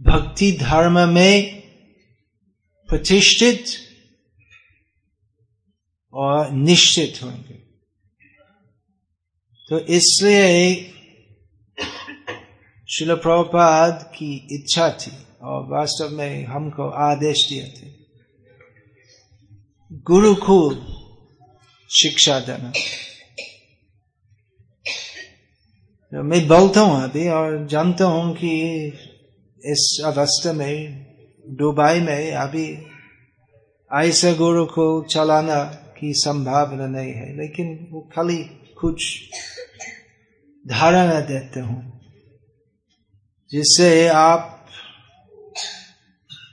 भक्ति 0.00 0.52
धर्म 0.52 0.98
में 1.08 1.55
प्रतिष्ठित 2.88 3.64
और 6.12 6.50
निश्चित 6.50 7.22
होंगे। 7.22 7.54
तो 9.70 9.78
इसलिए 9.78 10.74
शिल 12.88 13.14
प्रभुपाद 13.14 14.12
की 14.14 14.48
इच्छा 14.52 14.90
थी 14.90 15.10
और 15.42 15.66
वास्तव 15.68 16.08
में 16.08 16.44
हमको 16.44 16.88
आदेश 16.88 17.48
दिए 17.48 17.66
थे। 17.66 17.88
गुरुकुल 19.92 20.74
शिक्षा 21.90 22.40
देना। 22.40 22.70
तो 26.12 26.22
मैं 26.22 26.48
बोलता 26.48 26.80
हूँ 26.80 27.02
अभी 27.04 27.28
और 27.28 27.66
जानता 27.66 28.04
हूँ 28.04 28.34
कि 28.34 28.52
इस 29.64 30.02
अवस्था 30.04 30.52
में 30.52 31.06
दुबई 31.46 32.00
में 32.00 32.32
अभी 32.32 32.66
ऐसे 33.90 34.34
गुरु 34.34 34.64
को 34.66 34.86
चलाना 35.04 35.64
की 35.98 36.12
संभावना 36.14 36.86
नहीं 36.86 37.12
है, 37.12 37.36
लेकिन 37.36 37.88
वो 37.90 38.00
खाली 38.14 38.38
कुछ 38.80 39.20
धारणा 40.64 41.20
देते 41.20 41.60
हूँ, 41.60 42.00
जिससे 43.50 44.08
आप 44.08 44.52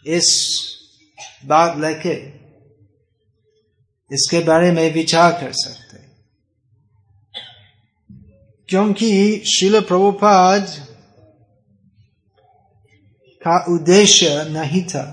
इस 0.07 0.29
बात 1.45 1.77
लेके 1.77 2.15
इसके 4.11 4.39
बारे 4.39 4.71
में 4.71 4.93
विचार 4.93 5.31
कर 5.31 5.51
सकते 5.51 6.01
क्योंकि 8.69 9.37
शिल 9.45 9.79
प्रभुपाद 9.81 10.67
का 13.43 13.57
उद्देश्य 13.73 14.27
नहीं 14.49 14.83
था 14.83 15.03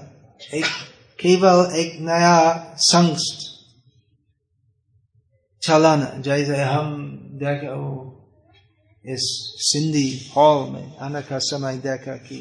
एक 0.54 0.66
केवल 1.18 1.74
एक 1.76 1.96
नया 2.00 2.36
संस्थ 2.76 3.48
चलाना 5.62 6.12
जैसे 6.22 6.62
हम 6.62 6.94
देखा 7.42 7.74
इस 9.04 9.26
सिंधी 9.62 10.08
हॉल 10.36 10.70
में 10.70 10.96
आने 11.00 11.22
का 11.22 11.38
समय 11.38 11.76
देखा 11.78 12.14
कि 12.16 12.38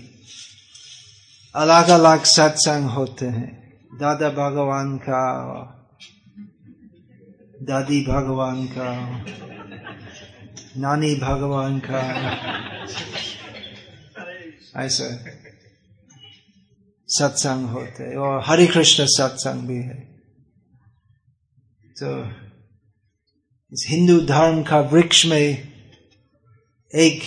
अलग 1.56 1.90
अलग 1.90 2.24
सत्संग 2.24 2.90
होते 2.90 3.26
हैं 3.26 3.52
दादा 4.00 4.30
भगवान 4.30 4.98
का 4.98 5.24
दादी 7.62 8.02
भगवान 8.06 8.66
का 8.68 8.92
नानी 10.78 11.16
भगवान 11.16 11.80
का 11.80 12.02
ऐसा 14.84 15.06
सत्संग 17.10 17.66
होते 17.66 18.04
हैं, 18.04 18.16
और 18.16 18.44
हरे 18.46 18.68
कृष्ण 18.68 19.06
सत्संग 19.08 19.68
भी 19.68 19.78
है। 19.78 20.00
तो 21.96 22.10
इस 23.74 23.86
हिंदू 23.90 24.20
धर्म 24.22 24.64
का 24.64 24.80
वृक्ष 24.80 25.26
में 25.26 25.48
एक 26.94 27.24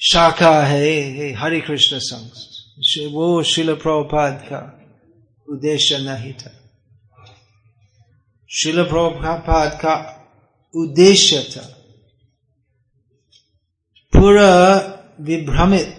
शाखा 0.00 0.66
है 0.66 1.32
हरे 1.32 1.60
कृष्ण 1.60 1.98
संघ। 1.98 2.28
वो 3.12 3.42
शिल 3.42 3.74
प्रभुपाद 3.74 4.42
का 4.44 4.60
उद्देश्य 5.48 5.98
नहीं 5.98 6.32
था। 6.32 6.52
शिल 8.50 8.82
प्रभुपाद 8.84 9.72
का 9.82 9.94
उद्देश्य 10.74 11.42
था 11.50 11.66
पूरा 14.12 14.52
विभ्रमित 15.20 15.98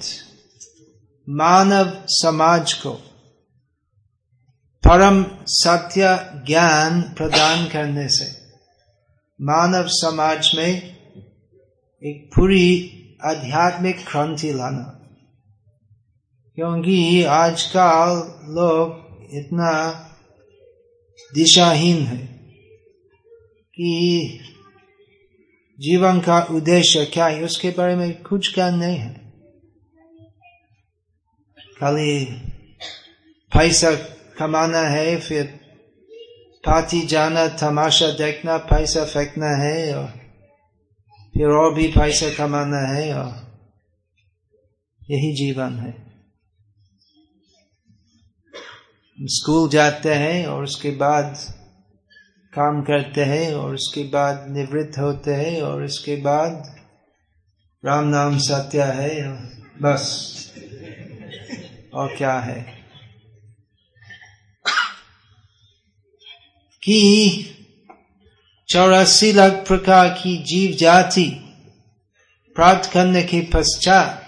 मानव 1.30 2.04
समाज 2.08 2.74
को 2.74 2.92
परम 4.88 5.26
सत्य 5.46 6.30
ज्ञान 6.48 7.02
प्रदान 7.02 7.66
करने 7.66 8.08
से 8.08 8.26
मानव 9.42 9.88
समाज 9.88 10.52
में 10.56 10.98
एक 12.04 12.32
पूरी 12.36 12.94
आध्यात्मिक 13.26 14.08
क्रांति 14.08 14.54
लाना। 14.54 14.94
क्योंकि 16.56 17.24
आजकल 17.24 18.16
लोग 18.54 19.08
इतना 19.34 19.92
दिशाहीन 21.34 22.04
है 22.04 22.18
कि 23.76 24.40
जीवन 25.80 26.20
का 26.20 26.48
उद्देश्य 26.52 27.06
क्या 27.06 27.28
है, 27.28 27.44
उसके 27.44 27.70
बारे 27.70 27.96
में 27.96 28.24
कुछ 28.24 28.56
ज्ञान 28.56 28.76
नहीं 28.76 28.98
है। 28.98 29.27
खाली 31.80 32.14
पैसा 33.52 33.92
कमाना 34.38 34.82
है 34.88 35.16
फिर 35.20 35.46
पार्टी 36.64 37.02
जाना 37.08 37.48
तमाशा 37.58 38.08
देखना 38.18 38.58
पैसा 38.66 39.04
फेंकना 39.06 39.50
है 39.58 39.78
और 39.96 40.08
फिर 41.36 41.54
और 41.58 41.74
भी 41.74 41.88
पैसा 41.88 42.30
कमाना 42.38 42.80
है 42.88 43.14
और 43.14 43.32
यही 45.02 45.32
जीवन 45.36 45.78
है 45.78 45.94
स्कूल 49.20 49.70
जाते 49.70 50.14
हैं 50.16 50.46
और 50.48 50.64
उसके 50.64 50.92
बाद 50.96 51.36
काम 52.54 52.82
करते 52.82 53.24
हैं 53.26 53.54
और 53.54 53.74
उसके 53.74 54.04
बाद 54.10 54.46
निवृत्त 54.50 54.98
होते 55.00 55.34
हैं 55.34 55.62
और 55.62 55.84
उसके 55.84 56.16
बाद 56.22 56.76
राम 57.84 58.08
नाम 58.08 58.38
सत्या 58.40 58.86
है 58.94 59.16
बस 59.82 60.06
और 61.98 62.16
क्या 62.18 62.40
है? 62.40 62.86
कि 66.84 67.54
चौरासी 68.70 69.34
लाख 69.34 69.52
प्रकार 69.52 70.10
की 70.10 70.38
जीव 70.38 70.78
जाति 70.78 71.26
प्राप्त 72.56 72.92
करने 72.92 73.24
के 73.24 73.42
पश्चात 73.42 74.28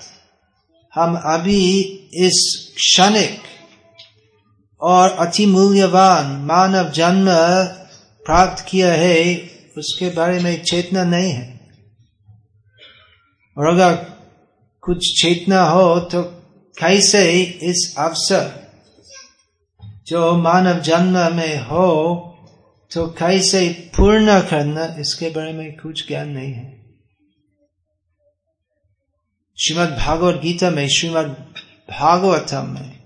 हम 0.95 1.15
अभी 1.15 1.81
इस 2.13 2.67
क्षणिक 2.77 3.41
और 4.81 5.09
अति 5.09 5.45
मूल्यवान 5.45 6.25
मानव 6.25 6.89
जन्म 6.89 7.25
प्राप्त 8.25 8.65
किया 8.69 8.93
है, 8.93 9.35
उसके 9.77 10.09
बारे 10.09 10.39
में 10.39 10.63
चेतना 10.63 11.03
नहीं 11.03 11.31
है। 11.31 11.71
और 13.57 13.67
अगर 13.67 13.95
कुछ 14.81 15.21
चेतना 15.21 15.61
हो 15.61 15.99
तो 15.99 16.38
कैसे 16.79 17.41
इस 17.43 17.95
अवसर 17.97 18.67
जो 20.07 20.35
मानव 20.37 20.79
जन्म 20.79 21.35
में 21.35 21.59
हो 21.59 22.25
तो 22.91 23.07
कैसे 23.07 23.69
पूर्ण 23.69 24.39
करना, 24.41 24.95
इसके 24.99 25.29
बारे 25.29 25.53
में 25.53 25.77
कुछ 25.77 26.07
ज्ञान 26.07 26.29
नहीं 26.29 26.53
है। 26.53 26.79
श्रीमद 29.57 29.89
भागवत 29.89 30.41
गीता 30.41 30.69
में, 30.69 30.87
श्रीमद 30.87 31.53
भागवतम 31.91 32.67
में, 32.67 32.99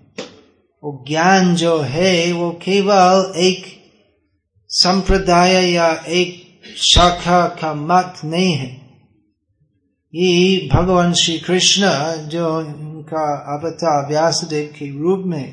वो 0.84 1.06
ज्ञान 1.08 1.56
जो 1.56 1.80
है, 1.80 2.32
वो 2.32 2.52
केवल 2.52 3.34
एक 3.38 3.66
संप्रदाय 4.70 5.72
या 5.72 6.04
एक 6.08 6.62
शाखा 6.78 7.48
का 7.48 7.74
मत 7.74 8.22
नहीं 8.26 8.54
है। 8.54 8.83
ये 10.14 10.70
भगवान 10.74 11.14
श्री 11.14 11.38
कृष्ण 11.40 11.88
जो 12.30 12.48
उनका 12.58 13.24
अवतार 13.54 14.08
व्यासदेव 14.08 14.66
के 14.76 14.90
रूप 15.02 15.24
में, 15.28 15.46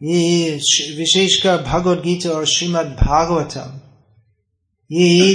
ये 0.00 0.50
विशेषकर 0.98 1.62
भगवद 1.62 2.02
गीता 2.02 2.30
और 2.30 2.44
श्रीमद 2.46 2.94
भागवतम 3.00 3.80
ये 4.90 5.32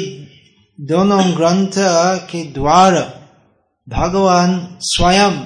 दोनों 0.80 1.24
ग्रंथ 1.38 1.82
के 2.30 2.43
द्वारा 2.52 3.02
भगवान 3.88 4.78
स्वयं 4.82 5.41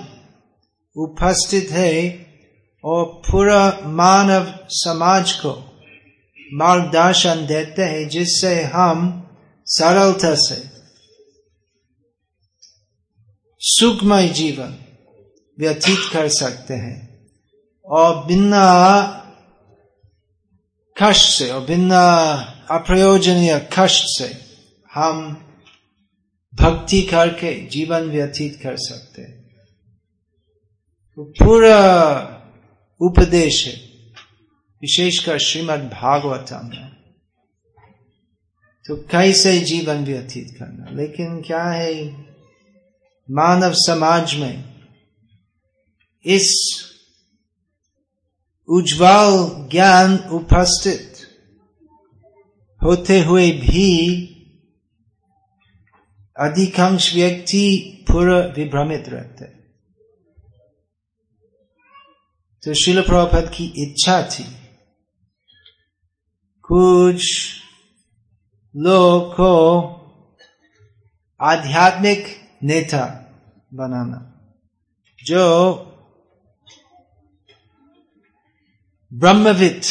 उपस्थित 0.96 1.72
है 1.72 1.96
और 2.84 3.06
पूरा 3.32 3.66
मानव 3.86 4.54
समाज 4.76 5.34
को 5.34 5.58
मार्गदर्शन 6.54 7.46
देते 7.46 7.82
हैं, 7.84 8.08
जिससे 8.10 8.62
हम 8.64 9.12
सरलता 9.68 10.36
से 10.38 10.77
सुखमय 13.70 14.28
जीवन, 14.28 14.78
व्यतीत 15.60 16.00
कर 16.14 16.28
सकते 16.28 16.74
हैं। 16.74 17.28
और 17.86 18.26
बिना 18.26 18.64
कष्ट 20.98 21.30
से, 21.30 21.50
और 21.50 21.66
बिना 21.66 22.06
अप्रयोजनीय 22.72 23.70
कष्ट 23.80 24.04
से 24.08 24.34
हम 24.94 25.34
भक्ति 26.54 27.02
करके 27.02 27.66
जीवन 27.68 28.02
व्यतीत 28.02 28.60
कर 28.64 28.78
सकते 28.78 29.24
तो 31.16 31.24
पूरा 31.24 31.80
उपदेश 33.02 33.68
है, 33.68 33.74
विशेषकर 34.82 35.38
श्रीमद 35.40 35.80
भागवतम 35.80 36.70
में। 36.70 36.88
तो 38.86 38.96
कैसे 38.96 39.60
जीवन 39.60 40.06
व्यतीत 40.06 40.56
करना? 40.60 40.86
लेकिन 40.92 41.42
क्या 41.42 41.64
है 41.64 42.27
मानव 43.32 43.72
समाज 43.74 44.36
में 44.36 44.64
इस 46.26 46.54
उज्जवल 48.68 49.68
ज्ञान 49.70 50.18
उपस्थित 50.18 51.14
होते 52.84 53.20
हुए 53.20 53.52
भी 53.52 54.18
अधिकांश 56.40 57.16
व्यक्ति 57.16 57.94
पूरा 58.12 58.40
विभ्रमित 58.40 59.10
रहते 59.10 59.58
तो 62.64 62.74
शिल 62.74 63.02
प्रभुपद 63.02 63.50
की 63.50 63.74
इच्छा 63.78 64.24
थी, 64.24 64.44
कुछ 66.62 67.52
लोग 68.76 69.34
को 69.34 69.54
आध्यात्मिक 71.42 72.37
नेता 72.64 73.06
बनाना 73.74 74.34
जो 75.26 75.76
ब्रह्मविद 79.14 79.82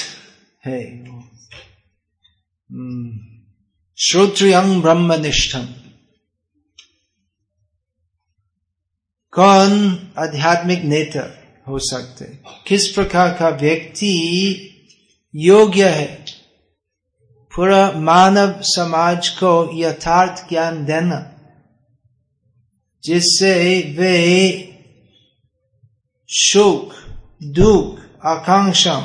है 0.64 1.06
श्रोत्रियंग 3.98 4.82
ब्रह्मनिष्ठम 4.82 5.66
कौन 9.30 9.98
आध्यात्मिक 10.18 10.82
नेता 10.82 11.46
हो 11.68 11.78
सकते? 11.78 12.24
किस 12.66 12.88
प्रकार 12.88 13.34
का 13.38 13.48
व्यक्ति 13.48 14.12
योग्य 15.34 15.88
है? 15.88 16.24
पूरा 17.56 17.92
मानव 17.92 18.54
समाज 18.60 19.28
को 19.28 19.70
यथार्थ 19.74 20.48
ज्ञान 20.48 20.84
देना। 20.84 21.35
जिससे 23.06 23.80
वे 23.98 24.78
सुख 26.28 26.94
दुख 27.42 27.98
आकांक्षा 28.26 29.00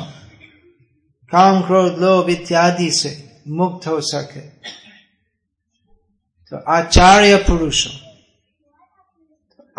काम 1.30 1.62
क्रोध, 1.62 1.98
लोभ 1.98 2.30
इत्यादि 2.30 2.90
से 2.90 3.40
मुक्त 3.48 3.86
हो 3.86 4.00
सके। 4.00 4.40
तो 6.50 6.72
आचार्य 6.72 7.36
पुरुषों 7.36 8.12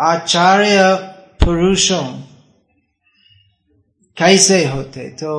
आचार्य 0.00 0.96
पुरुषों 1.44 2.22
कैसे 4.16 4.64
होते? 4.64 5.10
तो 5.10 5.30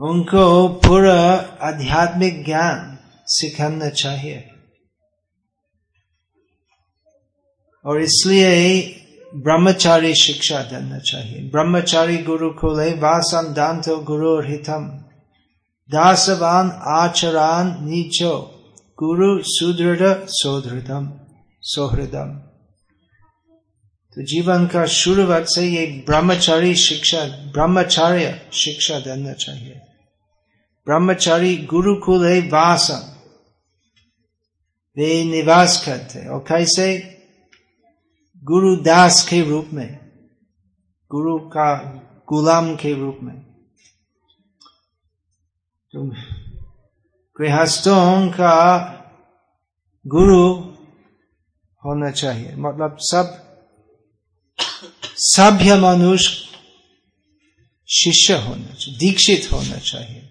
उनको 0.00 0.68
पूरा 0.68 1.22
आध्यात्मिक 1.62 2.44
ज्ञान 2.44 2.98
सिखाना 3.26 3.88
चाहिए। 3.88 4.55
और 7.86 8.02
इसलिए 8.02 8.82
ब्रह्मचारी 9.34 10.14
शिक्षा 10.14 10.62
देना 10.62 10.98
चाहिए। 10.98 11.40
ब्रह्मचारी 11.40 12.16
गुरु 12.16 12.50
कुले 12.50 12.92
वासम 12.92 13.54
दांतो 13.54 13.98
गुरु 13.98 14.40
हितम। 14.40 15.04
दासवान 15.90 16.80
आचरान 16.86 17.66
नीचो। 17.80 18.52
गुरु 18.98 19.42
सुदृढ़ 19.42 20.16
सोदृढ़ 20.26 21.04
सोहृदम। 21.62 22.42
तो 24.14 24.22
जीवन 24.22 24.66
का 24.66 24.86
शुरुआत 24.86 25.46
से 25.48 25.62
ये 25.62 25.86
ब्रह्मचारी 25.86 26.74
शिक्षा, 26.74 27.24
ब्रह्मचार्य 27.24 28.40
शिक्षा 28.52 28.98
देना 28.98 29.32
चाहिए। 29.32 29.74
ब्रह्मचारी 30.86 31.56
गुरुकुल 31.56 32.26
है 32.26 32.40
वासम। 32.40 33.16
वे 34.96 35.24
निवास 35.24 35.86
करते 35.86 36.28
और 36.28 36.44
कैसे? 36.48 37.15
गुरु 38.46 38.76
दास 38.76 39.28
के 39.28 39.42
रूप 39.42 39.66
में, 39.72 39.98
गुरु 41.10 41.38
का 41.38 41.84
गुलाम 42.28 42.76
के 42.76 42.92
रूप 42.92 43.18
में। 43.22 43.40
तो 45.92 46.08
गृहस्थों 47.38 48.28
का 48.28 48.86
गुरु 50.06 50.54
होना 51.84 52.10
चाहिए। 52.10 52.56
मतलब 52.56 52.96
सब, 53.00 53.26
सभ्य 55.16 55.74
मनुष्य 55.74 56.46
शिष्य 57.88 58.34
होना 58.34 58.74
चाहिए, 58.74 58.98
दीक्षित 58.98 59.52
होना 59.52 59.76
चाहिए। 59.76 60.22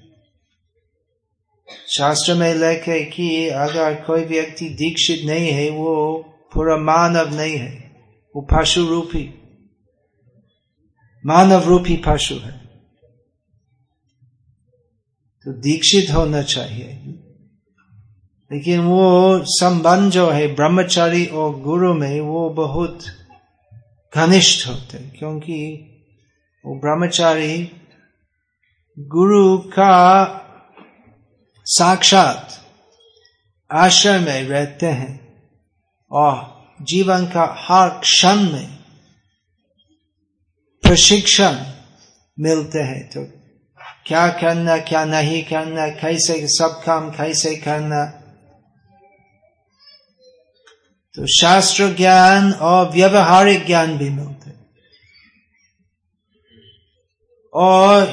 शास्त्र 1.90 2.34
में 2.34 2.54
लिखे 2.54 3.06
कि 3.06 3.48
अगर 3.48 3.96
कोई 3.96 4.26
व्यक्ति 4.26 4.70
दीक्षित 4.70 5.26
नहीं 5.26 5.50
है, 5.50 5.70
वो 5.70 6.18
पूरा 6.54 6.78
मानव 6.78 7.36
नहीं 7.36 7.58
है। 7.58 7.85
वो 8.36 8.48
पशु 8.54 8.86
रूपी, 8.86 9.42
मानव 11.26 11.64
रूपी 11.64 11.98
पशु 11.98 12.36
है। 12.36 12.66
तो 15.44 15.54
दीक्षित 15.54 16.12
होना 16.12 16.42
चाहिए। 16.42 16.94
लेकिन 18.52 18.80
वो 18.80 19.40
संबंध 19.44 20.12
जो 20.12 20.30
है, 20.30 20.56
ब्रह्मचारी 20.56 21.26
और 21.26 21.60
गुरु 21.60 21.94
में 21.94 22.22
वो 22.22 22.50
बहुत 22.50 23.00
घनिष्ठ 24.16 24.68
होते 24.68 24.98
क्योंकि 24.98 25.92
वो 26.66 26.80
ब्रह्मचारी 26.80 27.72
गुरु 29.00 29.58
का 29.58 30.26
साक्षात 31.66 32.66
आश्रय 33.72 34.20
में 34.20 34.44
रहते 34.44 34.86
हैं। 34.86 35.44
और 36.12 36.55
जीवन 36.82 37.26
का 37.26 37.56
हर 37.60 37.90
क्षण 37.90 38.36
में 38.36 38.76
प्रशिक्षण 40.84 41.66
मिलते 42.40 42.80
हैं। 42.80 43.10
तो 43.10 43.26
क्या 44.06 44.28
करना, 44.28 44.78
क्या 44.78 45.06
नहीं 45.06 45.44
करना, 45.44 45.88
कैसे 45.88 46.48
सब 46.48 46.82
काम 46.86 47.10
कैसे 47.10 47.56
करना? 47.56 48.06
तो 51.16 51.26
शास्त्र 51.26 51.94
ज्ञान 51.94 52.52
और 52.52 52.90
व्यवहारिक 52.90 53.66
ज्ञान 53.66 53.98
भी 53.98 54.10
मिलते 54.10 54.52
और 57.54 58.06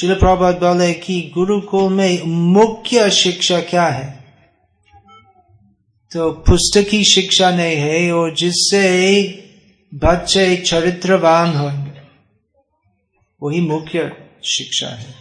शिल 0.00 0.14
प्रभात 0.14 0.54
बोले 0.54 0.94
कि 0.94 1.30
गुरुकुल 1.34 1.92
में 1.92 2.22
मुख्य 2.22 3.10
शिक्षा 3.10 3.60
क्या 3.60 3.86
है? 3.86 4.27
तो 6.12 6.32
पुस्तकी 6.32 7.04
शिक्षा 7.04 7.50
नहीं 7.50 7.76
है 7.76 8.12
और 8.12 8.34
जिससे 8.34 9.22
बच्चे 9.94 10.56
चरित्रवान 10.56 11.56
होंगे। 11.56 12.00
वही 13.42 13.60
मुख्य 13.60 14.28
शिक्षा 14.44 14.88
है। 14.88 15.14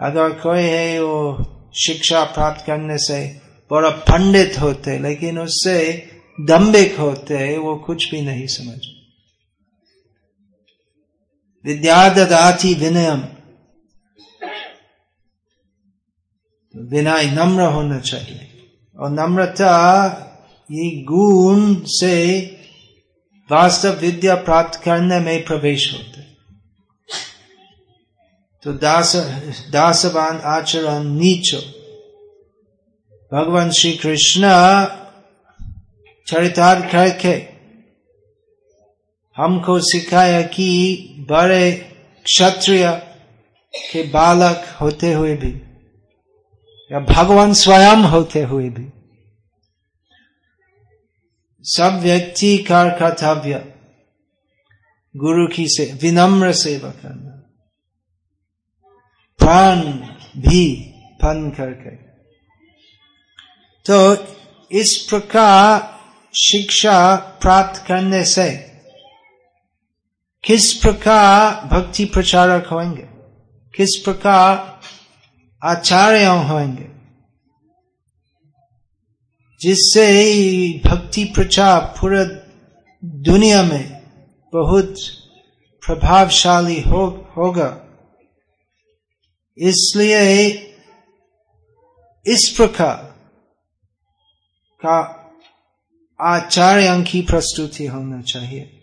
अगर 0.00 0.32
कोई 0.32 0.62
है 0.62 1.02
वो 1.02 1.46
शिक्षा 1.86 2.24
प्राप्त 2.24 2.66
करने 2.66 2.98
से 2.98 3.40
बड़ा 3.70 3.90
पंडित 3.90 4.60
होते, 4.60 4.98
लेकिन 4.98 5.38
उससे 5.38 6.10
दम्बिक 6.40 6.96
होते, 6.96 7.58
वो 7.58 7.76
कुछ 7.76 8.10
भी 8.10 8.20
नहीं 8.20 8.46
समझ। 8.46 8.80
विद्याददाति 11.66 12.74
विनयम। 12.74 13.22
विनय 16.76 17.30
नम्र 17.30 17.62
होना 17.62 18.00
चाहिए। 18.00 18.49
और 19.00 19.10
नम्रता 19.10 19.76
ये 20.70 20.90
गुण 21.02 21.74
से 21.84 22.40
वास्तव 23.50 23.90
विद्या 23.90 24.34
प्राप्त 24.34 24.80
करने 24.84 25.20
में 25.20 25.44
प्रवेश 25.44 25.92
होते 25.92 26.20
तो 28.62 28.72
दास, 28.72 29.16
दासवान 29.70 30.40
आचरण 30.44 31.04
नीचो। 31.04 31.58
भगवान 33.32 33.70
श्री 33.70 33.92
कृष्ण 33.92 34.42
चरितार्थ 36.26 36.92
करके 36.92 37.34
हमको 39.36 39.80
सिखाया 39.80 40.42
कि 40.42 40.68
बड़े 41.30 41.72
क्षत्रिय 42.24 42.88
के 43.92 44.02
बालक 44.02 44.76
होते 44.80 45.12
हुए 45.12 45.36
भी 45.36 45.69
या 46.92 47.00
भगवान 47.00 47.52
स्वयं 47.52 47.96
होते 47.96 48.42
हुए 48.42 48.68
भी। 48.68 48.88
सब 51.62 52.00
व्यक्ति 52.02 52.58
का 52.58 52.88
कर्तव्य 52.88 53.74
गुरु 55.16 55.48
की 55.48 55.68
से, 55.68 55.98
विनम्र 56.02 56.52
सेवा 56.52 56.90
करना। 56.90 57.30
प्राण 59.38 59.76
भी, 60.40 60.94
फन 61.22 61.50
करके। 61.50 61.96
तो 63.90 64.16
इस 64.70 65.06
प्रकार 65.10 66.00
शिक्षा 66.38 67.16
प्राप्त 67.16 67.86
करने 67.86 68.24
से 68.24 68.50
किस 70.44 70.74
प्रकार 70.74 71.66
भक्ति 71.66 72.04
प्रचारक 72.04 72.66
होंगे? 72.66 73.08
किस 73.76 73.96
प्रकार 73.96 74.69
आचार्य 75.64 76.24
होंगे। 76.24 76.90
जिससे 79.60 80.32
भक्ति 80.86 81.24
प्रचार 81.24 81.94
पूरा 82.00 82.24
दुनिया 83.04 83.62
में 83.62 84.02
बहुत 84.52 84.94
प्रभावशाली 85.86 86.80
हो, 86.80 87.06
होगा। 87.36 87.86
इसलिए 89.58 90.46
इस 92.26 92.54
प्रकार 92.56 92.96
का 94.86 95.16
आचार्य 96.20 97.02
की 97.02 97.22
प्रस्तुति 97.22 97.86
होना 97.86 98.22
चाहिए 98.22 98.76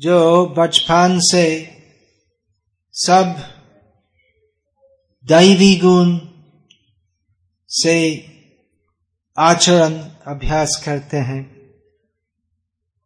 जो 0.00 0.46
बचपन 0.46 1.18
से 1.22 1.76
सब 2.92 3.55
दैवी 5.28 5.76
गुण 5.76 6.20
से 7.68 8.26
आचरण 9.38 9.94
अभ्यास 10.26 10.82
करते 10.84 11.16
हैं 11.16 11.56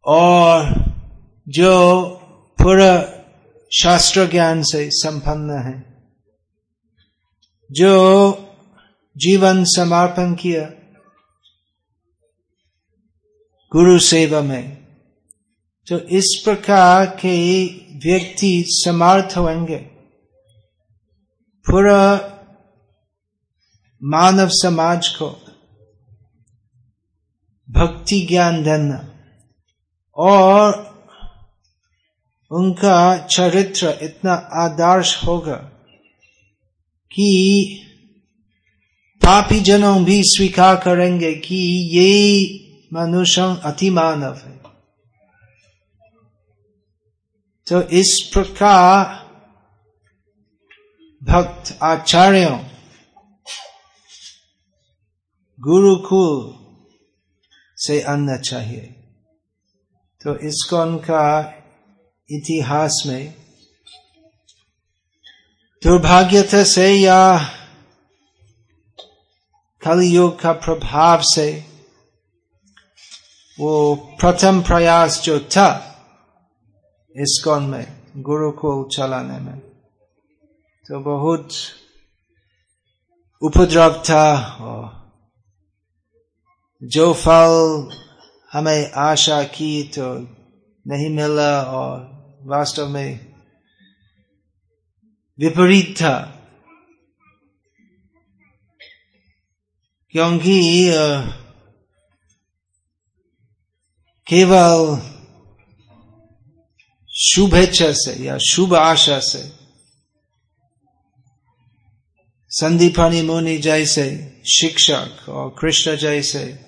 और 0.05 0.73
जो 1.49 2.09
पूरा 2.61 3.21
शास्त्र 3.71 4.27
ज्ञान 4.27 4.63
से 4.63 4.89
संपन्न 4.91 5.51
है, 5.51 6.05
जो 7.71 8.31
जीवन 9.17 9.63
समर्पण 9.63 10.33
किया 10.33 10.63
गुरु 13.71 13.99
सेवा 13.99 14.41
में 14.41 14.75
तो 15.89 15.99
इस 15.99 16.41
प्रकार 16.43 17.05
के 17.05 17.65
व्यक्ति 17.97 18.65
समर्थ 18.67 19.37
होंगे। 19.37 19.90
पूरा 21.71 22.15
मानव 24.03 24.47
समाज 24.49 25.07
को 25.07 25.29
भक्ति 27.69 28.25
ज्ञान 28.29 28.63
देना 28.63 29.13
और 30.17 30.91
उनका 32.51 33.17
चरित्र 33.17 33.99
इतना 34.01 34.33
आदर्श 34.33 35.23
होगा 35.27 35.55
कि 37.11 37.81
पापी 39.23 39.59
जनों 39.59 40.03
भी 40.03 40.21
स्वीकार 40.23 40.75
करेंगे 40.75 41.33
कि 41.33 41.55
ये 41.97 42.11
मनुष्य 42.93 43.61
अति 43.63 43.89
मानव 43.89 44.35
है। 44.35 44.61
तो 47.67 47.81
इस 47.81 48.29
प्रकार 48.33 49.20
भक्त 51.23 51.79
आचार्यों 51.83 52.57
गुरुकुल 55.59 56.61
से 57.77 58.01
आना 58.01 58.37
चाहिए। 58.37 58.81
तो 60.21 60.35
इसको 60.37 60.97
का 60.97 61.53
इतिहास 62.31 63.03
में 63.07 63.33
दुर्भाग्यता 65.83 66.63
से 66.63 66.93
या 66.93 67.37
कलयुग 69.83 70.39
का 70.39 70.51
प्रभाव 70.51 71.21
से 71.21 71.65
वो 73.59 73.95
प्रथम 73.95 74.61
प्रयास 74.61 75.21
जो 75.21 75.39
था 75.39 75.69
इसकोन 77.17 77.63
में 77.63 78.01
गुरुकुल 78.17 78.89
चलाने 78.97 79.39
में। 79.39 79.70
तो 80.91 80.99
बहुत 80.99 81.49
उपद्रव 83.41 83.93
था 84.03 84.25
जो 86.83 87.13
फल 87.13 87.89
हमें 88.51 88.91
आशा 88.91 89.43
की 89.43 89.83
तो 89.83 90.19
नहीं 90.87 91.09
मिला 91.09 91.63
और 91.63 91.99
वास्तव 92.41 92.87
में 92.87 93.33
विपरीत 95.39 95.95
था। 95.97 96.19
क्योंकि 100.09 100.91
केवल 104.27 105.01
शुभेच्छा 107.09 107.91
से 107.91 108.23
या 108.23 108.37
शुभ 108.37 108.75
आशा 108.75 109.19
से 109.19 109.60
संदीपानी 112.51 113.21
मुनि 113.21 113.57
जैसे 113.57 114.05
शिक्षक 114.51 115.29
और 115.29 115.55
कृष्ण 115.59 115.95
जैसे 115.95 116.59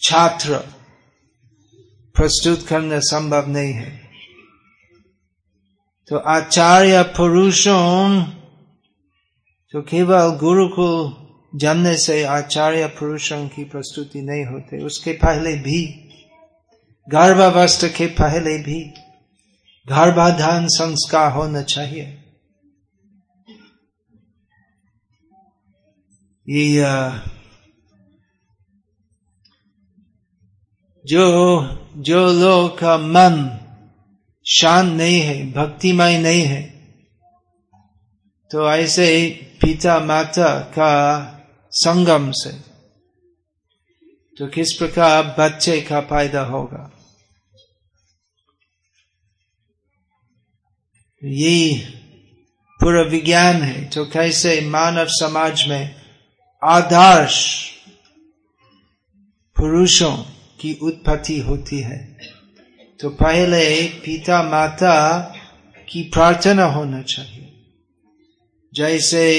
छात्र 0.00 0.56
प्रस्तुत 2.16 2.66
करना 2.66 2.98
संभव 2.98 3.48
नहीं 3.48 3.72
है। 3.72 3.90
तो 6.10 6.16
आचार्य 6.16 7.02
पुरुषों 7.02 8.22
तो 9.74 9.82
केवल 9.82 10.36
गुरु 10.36 10.68
को 10.68 10.88
जानने 11.54 11.96
से 11.96 12.22
आचार्य 12.22 12.86
पुरुषों 12.86 13.48
की 13.48 13.64
प्रस्तुति 13.64 14.20
नहीं 14.22 14.44
होते, 14.44 14.84
उसके 14.84 15.12
पहले 15.12 15.54
भी, 15.56 15.86
गर्भावस्था 17.08 17.88
के 17.88 18.06
पहले 18.06 18.58
भी 18.58 18.80
गर्भाधान 19.86 20.66
संस्कार 20.68 21.32
होना 21.32 21.62
चाहिए। 21.62 22.22
ये 26.48 26.80
जो 31.06 31.62
जो 31.96 32.32
लोग 32.32 32.78
का 32.78 32.98
मन 32.98 33.58
शांत 34.46 34.92
नहीं 34.92 35.20
है, 35.20 35.52
भक्तिमय 35.52 36.18
नहीं 36.18 36.42
है 36.42 36.62
तो 38.50 38.72
ऐसे 38.72 39.30
पिता 39.60 40.00
माता 40.00 40.60
का 40.60 41.22
संगम 41.70 42.30
से 42.30 42.52
तो 44.38 44.46
किस 44.46 44.72
प्रकार 44.72 45.36
बच्चे 45.38 45.80
का 45.80 46.00
फ़ायदा 46.00 46.40
होगा? 46.40 46.92
ये 51.24 51.88
पूरा 52.80 53.02
विज्ञान 53.02 53.62
है 53.62 53.84
तो 53.84 54.04
कैसे 54.04 54.60
मानव 54.60 55.06
समाज 55.08 55.68
में 55.68 55.95
आदर्श 56.66 57.70
पुरुषों 59.56 60.16
की 60.60 60.78
उत्पत्ति 60.82 61.38
होती 61.38 61.80
है। 61.80 62.18
तो 63.00 63.10
पहले 63.10 63.84
पिता 63.84 64.42
माता 64.42 65.20
की 65.88 66.02
प्रार्थना 66.02 66.64
होना 66.64 67.02
चाहिए। 67.02 67.52
जैसे 68.74 69.32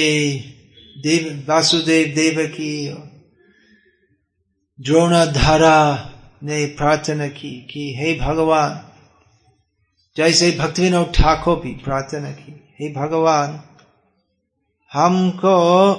देव, 0.98 1.46
वासुदेव 1.48 2.06
देव 2.06 2.46
की 2.46 2.88
द्रोणाधारा 4.80 6.10
ने 6.42 6.66
प्रार्थना 6.66 7.28
की 7.28 7.68
कि 7.70 7.94
हे 7.98 8.20
भगवान, 8.20 8.88
जैसे 10.16 10.50
भक्तिविनोद 10.50 11.12
ठाकुर 11.14 11.60
भी 11.60 11.70
प्रार्थना 11.70 12.30
की, 12.30 12.52
हे 12.52 12.92
भगवान, 12.92 13.62
हमको 14.92 15.94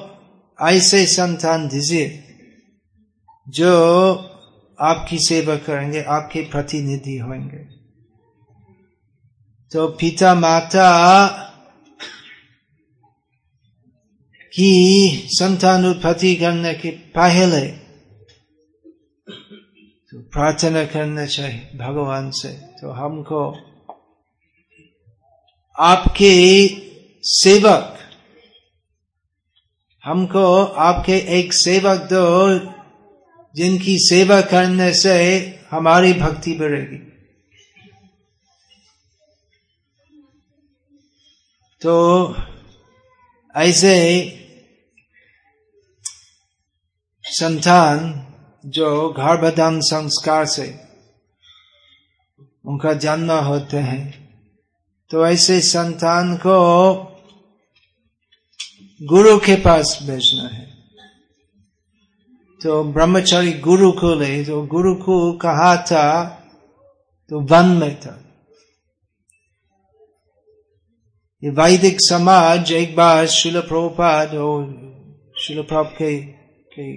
ऐसे 0.60 1.06
संतान 1.06 1.68
दीजिए, 1.68 2.08
जो 3.50 3.72
आपकी 4.80 5.20
सेवा 5.20 5.56
करेंगे, 5.56 6.02
आपके 6.02 6.42
प्रतिनिधि 6.42 7.18
होंगे। 7.18 7.64
तो 9.72 9.88
पिता 9.88 10.34
माता 10.36 10.88
की 14.54 15.28
संतान 15.32 15.86
उत्पत्ति 15.86 16.36
करने 16.36 16.74
के 16.74 16.92
पहले 16.92 17.68
तो 20.08 20.20
प्रार्थना 20.20 20.84
करना 20.86 21.26
चाहिए 21.26 21.78
भगवान 21.78 22.32
से। 22.32 22.50
तो 22.50 22.92
हमको 22.92 23.42
आपके 25.76 26.34
सेवक 27.24 27.99
हमको 30.06 30.64
आपके 30.64 31.18
एक 31.40 31.54
सेवक 31.54 32.00
दो 32.14 32.60
जिनकी 33.56 33.98
सेवा 34.00 34.42
करने 34.42 34.94
से 34.94 35.16
हमारी 35.72 36.14
भक्ति 36.14 36.54
बढ़ेगी। 36.54 36.98
तो 41.82 42.36
ऐसे 43.56 43.96
संतान 47.26 48.28
जो 48.66 49.10
गर्भधान 49.10 49.80
संस्कार 49.82 50.46
से 50.46 50.80
उनका 52.66 52.94
जन्म 52.94 53.32
होते 53.32 53.78
हैं 53.78 54.30
तो 55.12 55.28
ऐसे 55.28 55.60
संतान 55.62 56.36
को 56.38 56.58
गुरु 59.02 59.38
के 59.38 59.56
पास 59.56 60.00
भेजना 60.04 60.48
है। 60.50 60.66
तो 62.62 62.84
ब्रह्मचारी 62.84 63.52
गुरु 63.54 63.92
को 63.92 64.14
ले 64.16 64.44
तो 64.46 64.62
गुरु 64.66 64.96
को 64.96 65.34
कहा 65.34 65.76
था 65.76 66.24
तो 67.32 67.40
वन 67.40 67.66
में 67.66 68.00
था। 68.00 68.16
ये 71.44 71.50
वैदिक 71.50 71.98
समाज 72.02 72.72
एक 72.72 72.96
बार 72.96 73.28
शिल 73.28 73.60
प्रभुपाद 73.62 74.34
और 74.36 74.66
शिल 75.38 75.62
प्रभ 75.62 75.94
के, 75.98 76.22
के 76.22 76.96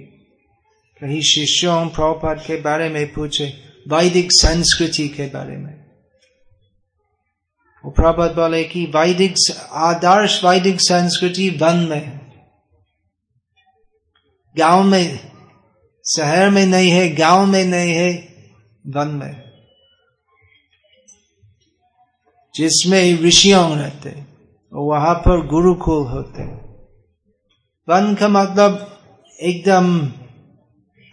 कहीं 1.01 1.21
शिष्यों 1.21 1.87
प्रभुपाद 1.89 2.43
के 2.47 2.61
बारे 2.61 2.89
में 2.89 3.13
पूछे 3.13 3.45
वैदिक 3.87 4.27
संस्कृति 4.31 5.07
के 5.07 5.27
बारे 5.27 5.57
में। 5.57 5.82
प्रभात 7.89 8.31
बोले 8.31 8.63
कि 8.63 8.85
वैदिक 8.85 9.35
आदर्श 9.71 10.45
वैदिक 10.45 10.81
संस्कृति 10.81 11.49
वन 11.49 11.75
में, 11.75 12.31
गाँव 14.57 14.83
में, 14.83 15.19
शहर 16.15 16.49
में 16.49 16.65
नहीं 16.65 16.89
है, 16.89 17.15
गाँव 17.15 17.45
में 17.45 17.65
नहीं 17.65 17.93
है, 17.93 18.13
वन 18.87 19.07
में। 19.07 19.43
जिसमें 22.55 23.21
ऋषियों 23.21 23.77
रहते 23.77 24.09
और 24.73 24.85
वहाँ 24.87 25.15
पर 25.15 25.47
गुरुकुल 25.47 26.07
होते। 26.07 26.43
वन 27.89 28.15
का 28.19 28.27
मतलब 28.27 28.99
एकदम 29.41 30.07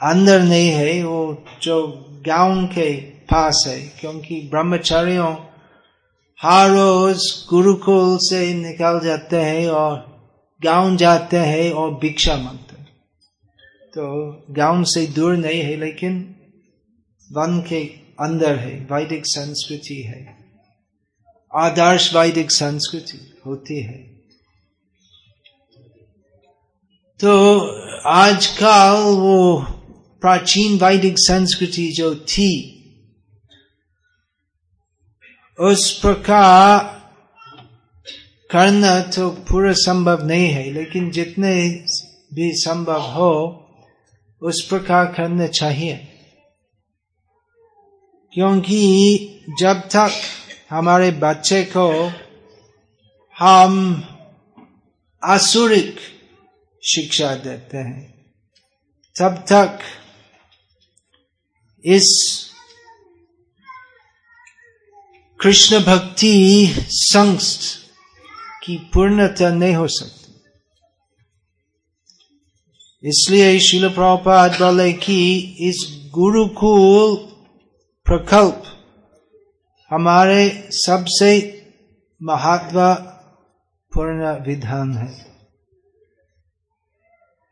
अंदर 0.02 0.42
नहीं 0.42 0.68
है, 0.68 1.04
वो 1.04 1.44
जो 1.62 2.06
गाँव 2.26 2.66
के 2.66 2.96
पास 3.00 3.64
है, 3.66 3.80
क्योंकि 3.80 4.48
ब्रह्मचारियों 4.50 5.49
हर 6.42 6.70
रोज 6.70 7.46
गुरुकुल 7.50 8.18
से 8.20 8.54
निकल 8.54 9.00
जाते 9.04 9.36
हैं 9.36 9.68
और 9.68 10.10
गाँव 10.64 10.96
जाते 10.96 11.36
हैं 11.36 11.72
और 11.72 11.94
भिक्षा 11.94 12.36
मांगते 12.36 12.76
हैं। 12.76 12.88
तो 13.88 14.32
गाँव 14.50 14.84
से 14.84 15.06
दूर 15.06 15.36
नहीं 15.36 15.60
है, 15.60 15.76
लेकिन 15.76 16.36
वन 17.32 17.64
के 17.68 17.84
अंदर 18.20 18.56
है, 18.56 18.88
वैदिक 18.92 19.22
संस्कृति 19.26 20.02
है। 20.02 20.36
आदर्श 21.56 22.14
वैदिक 22.14 22.50
संस्कृति 22.50 23.40
होती 23.46 23.82
है। 23.82 24.10
तो 27.20 27.60
आजकल 28.06 29.02
वो 29.02 29.66
प्राचीन 30.20 30.78
वैदिक 30.78 31.14
संस्कृति 31.18 31.88
जो 31.88 32.14
थी 32.14 32.76
उस 35.60 35.98
प्रकार 36.00 37.00
करना 38.50 39.00
तो 39.00 39.30
पूरा 39.30 39.72
संभव 39.72 40.26
नहीं 40.26 40.48
है, 40.48 40.72
लेकिन 40.72 41.10
जितने 41.10 41.68
भी 42.34 42.52
संभव 42.52 43.00
हो, 43.00 43.56
उस 44.42 44.66
प्रकार 44.68 45.06
करना 45.06 45.46
चाहिए। 45.46 45.96
क्योंकि 48.34 49.40
जब 49.58 49.80
तक 49.80 50.10
हमारे 50.70 51.10
बच्चे 51.10 51.64
को 51.64 52.12
हम 53.38 54.04
आसुरिक 55.24 55.96
शिक्षा 56.82 57.34
देते 57.34 57.78
हैं, 57.78 58.32
तब 59.18 59.44
तक 59.52 59.78
इस 61.84 62.06
कृष्ण 65.40 65.84
भक्ति 65.84 66.74
संस्थ 66.88 67.80
की 68.64 68.76
पूर्णता 68.76 69.50
नहीं 69.50 69.74
हो 69.74 69.88
सकती। 69.88 70.40
इसलिए 73.08 73.60
शिल 73.60 73.88
प्रभुपाद 73.88 74.52
बोले 74.52 74.92
कि 74.92 75.36
इस 75.60 76.08
गुरुकुल 76.14 77.16
प्रकल्प 78.04 78.62
हमारे 79.90 80.68
सबसे 80.70 81.62
महत्वपूर्ण 82.22 84.46
विधान 84.46 84.98
है। 84.98 85.36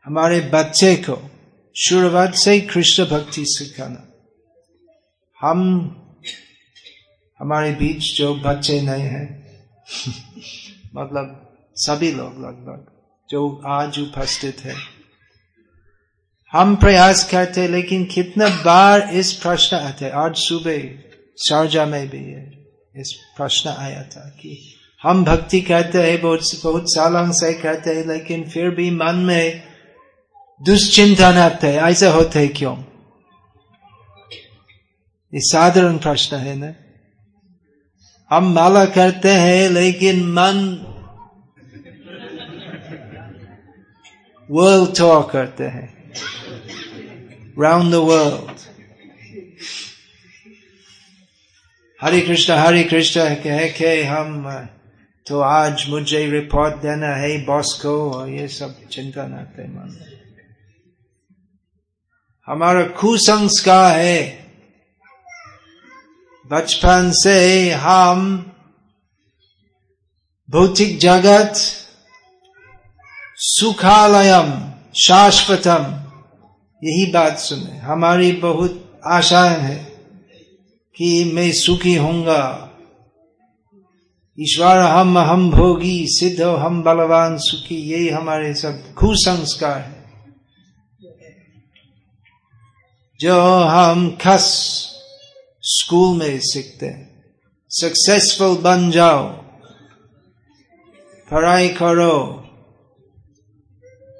हमारे 0.05 0.41
बच्चे 0.41 0.95
को 0.95 1.29
शुरुआत 1.75 2.35
से 2.35 2.61
कृष्ण 2.61 3.05
भक्ति 3.05 3.43
सिखाना। 3.47 4.13
हम 5.41 5.95
हमारे 7.39 7.71
बीच 7.71 8.17
जो 8.17 8.33
बच्चे 8.35 8.81
नहीं 8.81 9.03
हैं 9.03 9.27
मतलब 10.95 11.55
सभी 11.75 12.11
लोग 12.11 12.39
लगभग, 12.39 12.85
जो 13.29 13.61
आज 13.67 13.99
उपस्थित 13.99 14.59
है। 14.59 14.75
हम 16.53 16.75
प्रयास 16.75 17.23
करते 17.31 17.67
लेकिन 17.67 18.05
कितना 18.05 18.47
बार 18.49 19.09
इस 19.13 19.33
प्रश्न 19.33 19.77
आते 19.77 20.09
आज 20.09 20.35
सुबह 20.35 20.79
शारजा 21.37 21.85
में 21.85 22.09
भी 22.09 22.23
है 22.23 22.65
इस 22.95 23.13
प्रश्न 23.37 23.69
आया 23.69 24.03
था 24.03 24.29
कि 24.29 24.75
हम 25.03 25.23
भक्ति 25.25 25.61
कहते 25.61 26.01
हैं, 26.03 26.21
बहुत 26.21 26.39
बहुत 26.63 26.83
सालों 26.85 27.31
से 27.31 27.53
कहते 27.53 27.89
हैं, 27.89 28.05
लेकिन 28.05 28.49
फिर 28.49 28.69
भी 28.69 28.91
मन 28.91 29.15
में 29.15 29.63
दुश्चिंतन 30.61 31.37
आते 31.37 31.67
ऐसे 31.67 32.07
होते 32.07 32.47
क्यों? 32.47 32.77
ये 35.33 35.39
साधारण 35.39 35.97
प्रश्न 35.97 36.37
है 36.37 36.55
ना? 36.55 36.73
हम 38.31 38.53
माला 38.53 38.85
करते 38.85 39.29
हैं, 39.29 39.69
लेकिन 39.69 40.27
मन 40.29 40.85
वर्ल्ड 44.51 44.97
टूर 44.97 45.29
करते 45.31 45.63
हैं। 45.63 46.11
Round 47.61 47.91
the 47.91 47.95
world 47.95 48.59
Hare 52.01 52.21
Krishna 52.21 52.53
Hare 52.53 52.83
Krishna, 52.83 53.35
कह 53.35 53.67
के 53.69 54.03
हम 54.03 54.49
तो 55.27 55.39
आज 55.39 55.85
मुझे 55.89 56.29
रिपोर्ट 56.29 56.75
देना 56.75 57.07
है 57.07 57.45
बॉस 57.45 57.73
को 57.81 58.11
और 58.11 58.29
ये 58.29 58.47
सब 58.47 58.87
चिंता 58.87 59.25
न 59.27 59.33
मन। 59.59 59.97
हमारा 62.47 62.83
कुसंस्कार 62.83 63.99
है। 63.99 64.48
बचपन 66.51 67.11
से 67.11 67.71
हम 67.71 68.45
भौतिक 70.49 70.99
जगत, 70.99 71.53
सुखालयम, 73.35 74.71
शाश्वतम, 75.01 75.85
यही 76.83 77.11
बात 77.11 77.37
सुने। 77.37 77.77
हमारी 77.77 78.31
बहुत 78.31 79.01
आशाएँ 79.07 79.59
है 79.59 79.83
कि 80.95 81.31
मैं 81.33 81.51
सुखी 81.51 81.95
होऊँगा। 81.95 82.69
ईश्वर, 84.39 84.77
हम 84.77 85.17
हम 85.17 85.51
भोगी, 85.51 86.05
सिद्ध, 86.07 86.41
हम 86.41 86.83
बलवान, 86.83 87.37
सुखी, 87.37 87.75
यही 87.75 88.09
हमारे 88.09 88.53
सब 88.53 88.93
कुसंस्कार 88.93 89.79
है। 89.79 90.05
जो 93.19 93.41
हम 93.59 94.17
खस 94.21 94.89
स्कूल 95.71 96.17
में 96.17 96.39
सीखते 96.39 96.87
सक्सेसफुल 97.71 98.55
बन 98.57 98.91
जाओ। 98.91 99.27
पढ़ाई 101.31 101.67
करो। 101.69 102.15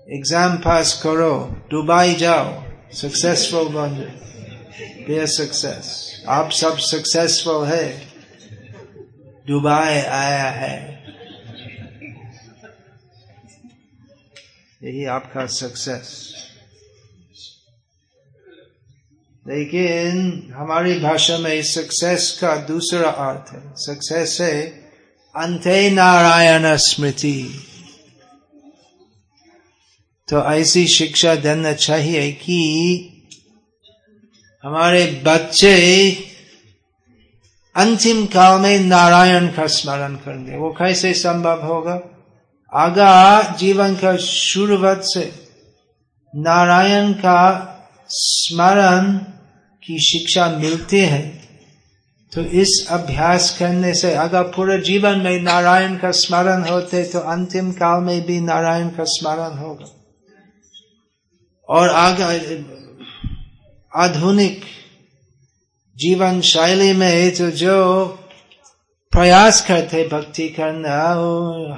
एग्ज़ाम 0.09 0.57
पास 0.57 0.93
करो। 1.03 1.33
दुबई 1.71 2.15
जाओ। 2.15 2.47
सक्सेसफुल 2.93 3.67
बन 3.67 3.95
जाओ। 3.97 5.25
सक्सेस 5.25 6.23
आप 6.27 6.51
सब 6.51 6.77
सक्सेसफुल 6.77 7.65
है। 7.65 7.85
दुबई 9.47 9.97
आया 10.17 10.49
है। 10.51 10.77
यही 14.83 15.05
आपका 15.05 15.45
सक्सेस 15.45 16.09
लेकिन 19.49 20.47
हमारी 20.57 20.99
भाषा 20.99 21.37
में 21.37 21.63
सक्सेस 21.63 22.37
का 22.41 22.55
दूसरा 22.55 23.09
अर्थ 23.09 23.53
है। 23.53 23.73
सक्सेस 23.75 24.37
है 24.41 24.61
अंत 25.35 25.67
नारायण 25.93 26.61
स्मृति। 26.65 27.65
तो 30.29 30.53
ऐसी 30.53 30.87
शिक्षा 30.87 31.35
देना 31.35 31.73
चाहिए 31.73 32.31
कि 32.31 33.05
हमारे 34.63 35.21
बच्चे 35.25 36.11
अंतिम 37.75 38.25
काल 38.25 38.61
में 38.61 38.79
नारायण 38.79 39.47
का 39.47 39.67
स्मरण 39.67 40.15
करेंगे। 40.15 40.57
वो 40.57 40.69
कैसे 40.69 41.13
संभव 41.13 41.61
होगा? 41.61 42.01
आगा 42.73 43.41
जीवन 43.55 43.95
का 43.95 44.17
शुरुआत 44.17 45.01
से 45.03 45.47
नारायण 46.35 47.13
का 47.13 47.65
स्मरण 48.09 49.19
की 49.89 49.99
शिक्षा 49.99 50.49
मिलती 50.49 50.99
है 50.99 51.21
तो 52.31 52.41
इस 52.41 52.87
अभ्यास 52.89 53.57
करने 53.59 53.93
से 53.93 54.13
अगर 54.13 54.43
पूरे 54.43 54.81
जीवन 54.81 55.19
में 55.19 55.41
नारायण 55.41 55.95
का 55.95 56.11
स्मरण 56.11 56.63
होते 56.63 57.03
तो 57.03 57.19
अंतिम 57.19 57.71
काल 57.71 58.03
में 58.03 58.21
भी 58.25 58.39
नारायण 58.41 58.89
का 58.89 59.03
स्मरण 59.03 59.57
होगा। 59.57 59.85
और 61.69 61.89
आगे, 61.89 62.63
आधुनिक 63.95 64.61
जीवन 65.97 66.41
शैली 66.41 66.93
में 66.93 67.31
तो 67.35 67.49
जो 67.51 67.77
प्रयास 69.11 69.65
करते 69.67 70.07
भक्ति 70.07 70.47
करना 70.49 70.99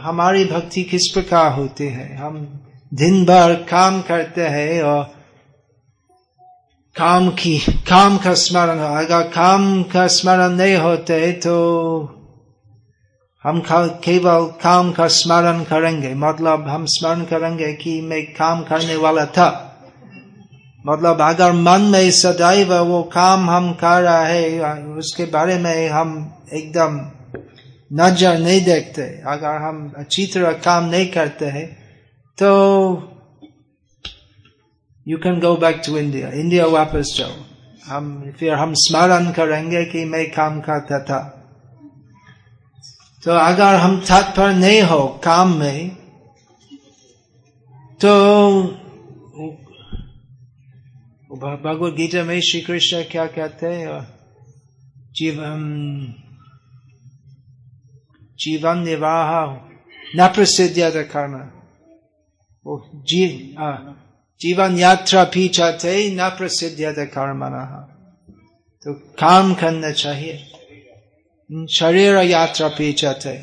हमारी 0.01 0.45
भक्ति 0.45 0.83
किस 0.83 1.07
प्रकार 1.13 1.51
होती 1.51 1.87
है? 1.87 2.17
हम 2.17 2.35
दिन 2.93 3.25
भर 3.25 3.55
काम 3.69 4.01
करते 4.01 4.47
हैं 4.47 4.81
और 4.83 5.20
काम 6.95 7.29
की, 7.31 7.57
काम 7.87 8.17
का 8.17 8.33
स्मरण 8.35 8.79
हो, 8.79 8.87
अगर 8.95 9.21
काम 9.29 9.61
का 9.83 10.05
स्मरण 10.09 10.55
नहीं 10.55 10.75
होते 10.77 11.31
तो 11.41 11.53
हम 13.43 13.61
केवल 13.69 14.45
काम 14.61 14.91
का 14.91 15.07
स्मरण 15.09 15.61
करेंगे। 15.63 16.13
मतलब 16.15 16.67
हम 16.67 16.85
स्मरण 16.87 17.23
करेंगे 17.25 17.71
कि 17.73 17.99
मैं 18.01 18.21
काम 18.33 18.61
करने 18.63 18.95
वाला 18.95 19.25
था। 19.27 19.47
मतलब 20.85 21.21
अगर 21.21 21.51
मन 21.53 21.81
में 21.91 22.09
सदैव 22.11 22.73
वो 22.83 23.01
काम 23.13 23.49
हम 23.49 23.71
कर 23.73 24.01
रहा 24.01 24.25
है, 24.25 24.59
उसके 24.97 25.25
बारे 25.31 25.57
में 25.57 25.89
हम 25.89 26.13
एकदम 26.53 26.99
नज़र 27.91 28.37
नहीं 28.39 28.63
देखते। 28.65 29.01
अगर 29.27 29.61
हम 29.61 29.91
अच्छी 29.97 30.25
तरह 30.25 30.51
काम 30.63 30.89
नहीं 30.89 31.07
करते 31.11 31.45
हैं 31.47 31.65
तो 32.37 32.51
you 35.11 35.17
can 35.17 35.39
go 35.39 35.55
back 35.57 35.81
to 35.85 35.97
India 35.97 36.29
India 36.39 36.65
वापस 36.65 37.15
जाओ 37.17 37.35
हम 37.85 38.09
फिर 38.39 38.53
हम 38.53 38.73
स्मरण 38.77 39.31
करेंगे 39.31 39.85
कि 39.85 40.05
मैं 40.05 40.25
काम 40.31 40.59
करता 40.61 40.99
था 41.03 41.19
तो 43.23 43.31
अगर 43.31 43.75
हम 43.75 43.99
तत्पर 43.99 44.53
नहीं 44.53 44.81
हो 44.81 44.99
काम 45.23 45.53
में 45.57 45.89
तो 48.01 48.13
भगवत 51.35 51.93
गीता 51.93 52.23
में 52.23 52.39
श्री 52.41 52.61
कृष्ण 52.61 53.03
क्या 53.11 53.25
कहते 53.25 53.67
हैं 53.67 53.99
जीवन 55.15 55.61
जीवन 58.39 58.77
निर्वाह 58.77 59.31
न 60.15 60.27
प्रसिद्ध 60.27 61.03
कर्म 61.11 61.35
वो 62.65 62.77
जी 63.05 63.25
जीवन 64.41 64.77
यात्रा 64.77 65.23
पीछाते 65.23 65.93
न 66.11 66.29
प्रसिद्ध 66.29 67.05
कर्म 67.13 67.43
तो 68.85 68.93
काम 68.93 69.53
करना 69.53 69.91
चाहिए 69.91 70.37
शरीर 71.69 72.15
यात्रा 72.15 72.67
पीछाते 72.67 73.33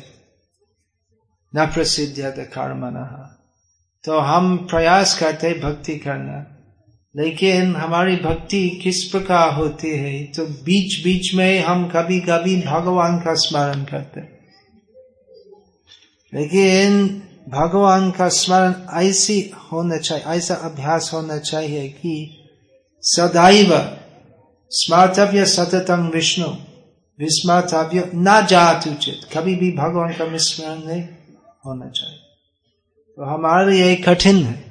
न 1.53 1.65
प्रसिद्ध 1.65 2.45
कर्म 2.53 2.83
तो 4.03 4.19
हम 4.19 4.57
प्रयास 4.57 5.17
करते 5.19 5.53
भक्ति 5.59 5.97
करना 5.97 6.39
लेकिन 7.15 7.75
हमारी 7.75 8.15
भक्ति 8.15 8.67
किस 8.83 9.03
प्रकार 9.03 9.53
होती 9.53 9.95
है 9.97 10.23
तो 10.25 10.45
बीच 10.63 11.03
बीच 11.03 11.33
में 11.35 11.63
हम 11.63 11.87
कभी 11.89 12.19
कभी 12.19 12.55
भगवान 12.61 13.17
का 13.19 13.33
स्मरण 13.35 13.83
करते 13.83 14.21
लेकिन 16.33 17.21
भगवान 17.49 18.09
का 18.11 18.27
स्मरण 18.29 18.73
ऐसी 18.97 19.39
होना 19.71 19.97
चाहिए, 19.97 20.25
ऐसा 20.27 20.55
अभ्यास 20.55 21.09
होना 21.13 21.37
चाहिए 21.37 21.87
कि 21.89 22.13
सदैव 23.03 23.71
स्मार्तव्य 24.71 25.45
सततम 25.45 26.07
विष्णु, 26.07 26.47
विस्मर्तव्य 27.19 28.11
न 28.15 28.45
जात 28.49 28.87
उचित। 28.87 29.27
कभी 29.33 29.55
भी 29.55 29.71
भगवान 29.71 30.13
का 30.13 30.25
विस्मरण 30.25 30.85
नहीं 30.87 31.03
होना 31.65 31.89
चाहिए। 31.89 32.19
तो 33.17 33.25
हमारे 33.25 33.71
लिए 33.71 33.95
कठिन 33.95 34.43
है, 34.43 34.63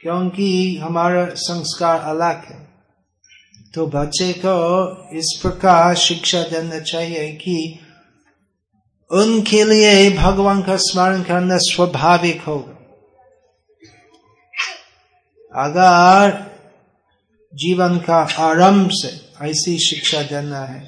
क्योंकि 0.00 0.76
हमारा 0.76 1.24
संस्कार 1.40 2.00
अलग 2.00 2.44
है। 2.44 2.58
तो 3.74 3.86
बच्चे 3.86 4.32
को 4.44 5.18
इस 5.18 5.38
प्रकार 5.42 5.94
शिक्षा 5.94 6.42
देना 6.42 6.78
चाहिए 6.80 7.32
कि 7.32 7.78
उनके 9.10 9.62
लिए 9.64 10.10
भगवान 10.16 10.62
का 10.62 10.76
स्मरण 10.76 11.22
करना 11.22 11.56
स्वाभाविक 11.58 12.40
होगा। 12.42 12.72
अगर 15.52 16.32
जीवन 17.52 17.98
का 17.98 18.16
आरंभ 18.40 18.90
से 18.92 19.08
ऐसी 19.46 19.78
शिक्षा 19.78 20.22
देना 20.22 20.64
है 20.64 20.80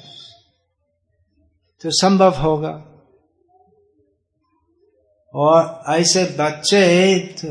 तो 1.83 1.91
संभव 1.91 2.35
होगा। 2.35 2.73
और 5.33 5.83
ऐसे 5.89 6.23
बच्चे 6.39 7.17
तो 7.19 7.47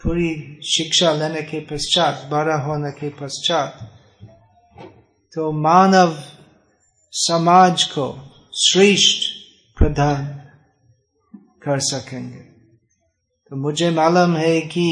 पूरी 0.00 0.30
शिक्षा 0.68 1.12
लेने 1.12 1.42
के 1.42 1.60
पश्चात, 1.60 2.28
बड़ा 2.30 2.56
होने 2.56 2.90
के 2.90 3.08
पश्चात 3.08 3.78
तो 5.32 5.50
मानव 5.52 6.18
समाज 7.12 7.84
को 7.84 8.06
श्रेष्ठ 8.62 9.33
प्रदान 9.84 10.26
कर 11.62 11.78
सकेंगे। 11.78 12.38
तो 13.50 13.56
मुझे 13.56 13.90
मालूम 13.90 14.36
है 14.36 14.60
कि 14.60 14.86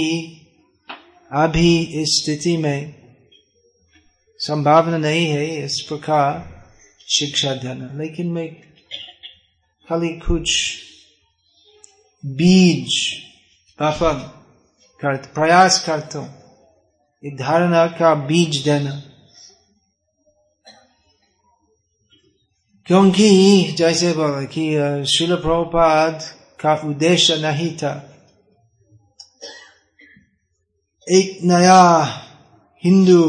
अभी 1.33 1.79
इस 1.79 2.23
स्थिति 2.25 2.57
में 2.57 2.95
संभावना 4.39 4.97
नहीं 4.97 5.27
है 5.27 5.65
इस 5.65 5.81
प्रकार 5.89 6.65
शिक्षा 7.09 7.55
देना। 7.55 7.99
लेकिन 7.99 8.27
मैं 8.27 8.55
खाली 9.89 10.09
कुछ 10.09 10.75
बीज 12.27 13.13
वपन 13.83 14.45
कर 15.01 15.17
प्रयास 15.17 15.87
करता 15.87 16.19
हूँ। 16.19 16.43
धारणा 17.37 17.87
का 17.87 18.15
बीज 18.15 18.57
देना। 18.57 19.03
क्योंकि 22.87 23.75
जैसे 23.79 24.13
बोला 24.13 24.43
कि 24.55 24.65
शिल 25.07 25.35
प्रभुपाद 25.37 26.23
का 26.61 26.75
उद्देश्य 26.89 27.37
नहीं 27.37 27.71
था 27.77 27.93
एक 31.07 31.39
नया 31.45 31.83
हिंदू 32.83 33.23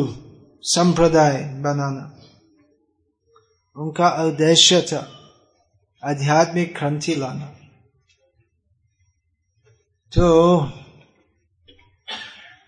संप्रदाय 0.64 1.38
बनाना 1.64 2.10
उनका 3.76 4.10
उद्देश्य 4.24 4.82
था 4.82 5.08
आध्यात्मिक 6.04 6.76
क्रांति 6.78 7.16
लाना 7.16 7.46
तो 10.14 10.28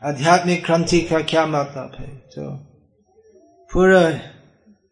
आध्यात्मिक 0.01 0.65
क्रांति 0.65 1.01
का 1.01 1.19
क्या 1.23 1.45
मतलब 1.45 1.95
है 1.99 2.15
तो 2.35 2.49
पूरा 3.71 4.01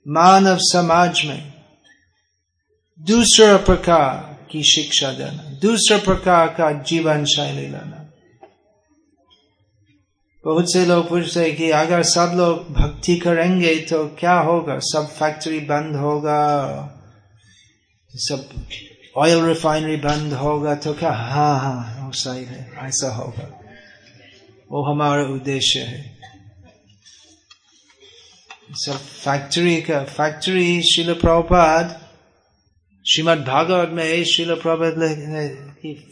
मानव 0.06 0.58
समाज 0.62 1.26
में 1.26 1.53
दूसरा 3.00 3.56
प्रकार 3.58 4.48
की 4.52 4.62
शिक्षा 4.64 5.12
देना, 5.12 5.44
दूसरा 5.62 5.98
प्रकार 5.98 6.48
का 6.48 6.72
जीवन 6.82 7.24
शैली 7.26 7.62
लेना। 7.62 8.00
बहुत 10.46 10.72
से 10.74 10.86
लोग 10.86 11.08
पूछते 11.10 11.40
हैं 11.40 11.56
कि 11.56 11.70
अगर 11.72 12.04
सब 12.04 12.32
लोग 12.36 12.72
भक्ति 12.74 13.16
करेंगे 13.16 13.76
तो 13.82 14.06
क्या 14.20 14.34
होगा? 14.40 14.78
सब 14.82 15.08
फैक्ट्री 15.10 15.60
बंद 15.62 15.96
होगा, 15.96 16.40
सब 18.14 18.50
ऑयल 19.18 19.44
रिफाइनरी 19.46 19.96
बंद 19.98 20.34
होगा 20.34 20.76
तो 20.76 20.94
क्या? 20.94 21.12
हाँ 21.12 21.60
हाँ 21.60 22.12
सही 22.14 22.46
है, 22.46 22.70
ऐसा 22.80 23.14
होगा। 23.16 23.50
वो 24.72 24.84
हमारा 24.84 25.24
उद्देश्य 25.26 25.80
है। 25.80 26.18
सब 28.78 28.98
फैक्ट्री 28.98 29.82
का 29.82 30.04
फैक्ट्री 30.04 30.82
शिल 30.84 31.14
प्रभुपाद 31.16 32.00
श्रीमद 33.06 33.38
भागवत 33.48 33.90
में 33.94 34.24
शिल 34.24 34.54
प्रभुपाद 34.56 35.02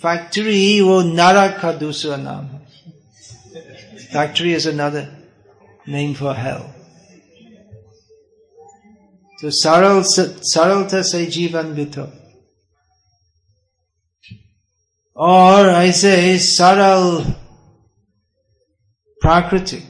फैक्ट्री 0.01 0.81
वो 0.81 1.01
नरक 1.01 1.59
का 1.61 1.71
दूसरा 1.79 2.15
नाम 2.17 2.45
है 2.45 2.59
factory 4.13 4.53
is 4.53 4.67
another 4.69 5.07
name 5.89 6.13
for 6.13 6.35
hell 6.37 6.63
तो 9.37 9.49
सरल 9.59 10.01
सरलता 10.07 11.01
से 11.01 11.25
जीवन 11.35 11.73
बितो 11.75 12.07
और 15.17 15.69
ऐसे 15.69 16.13
सरल 16.39 17.23
प्राकृतिक 19.21 19.87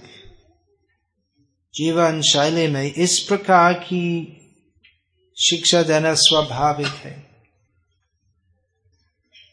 जीवन 1.74 2.22
शैली 2.32 2.68
में 2.68 2.84
इस 2.84 3.20
प्रकार 3.20 3.74
की 3.74 4.08
शिक्षा 5.38 5.82
देना 5.84 6.14
स्वाभाविक 6.14 6.88
है। 6.88 7.32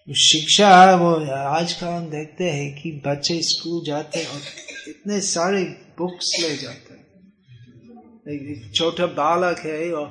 शिक्षा, 0.08 0.94
वो 0.94 1.14
आजकल 1.34 1.86
हम 1.86 2.08
देखते 2.10 2.50
हैं 2.50 2.74
कि 2.74 2.90
बच्चे 3.06 3.40
स्कूल 3.42 3.84
जाते 3.84 4.18
हैं 4.18 4.26
और 4.26 4.40
इतने 4.88 5.20
सारे 5.20 5.62
बुक्स 5.98 6.36
ले 6.40 6.56
जाते 6.56 6.94
हैं। 6.94 8.72
छोटा 8.72 9.06
बालक 9.06 9.58
है 9.58 9.92
और 9.92 10.08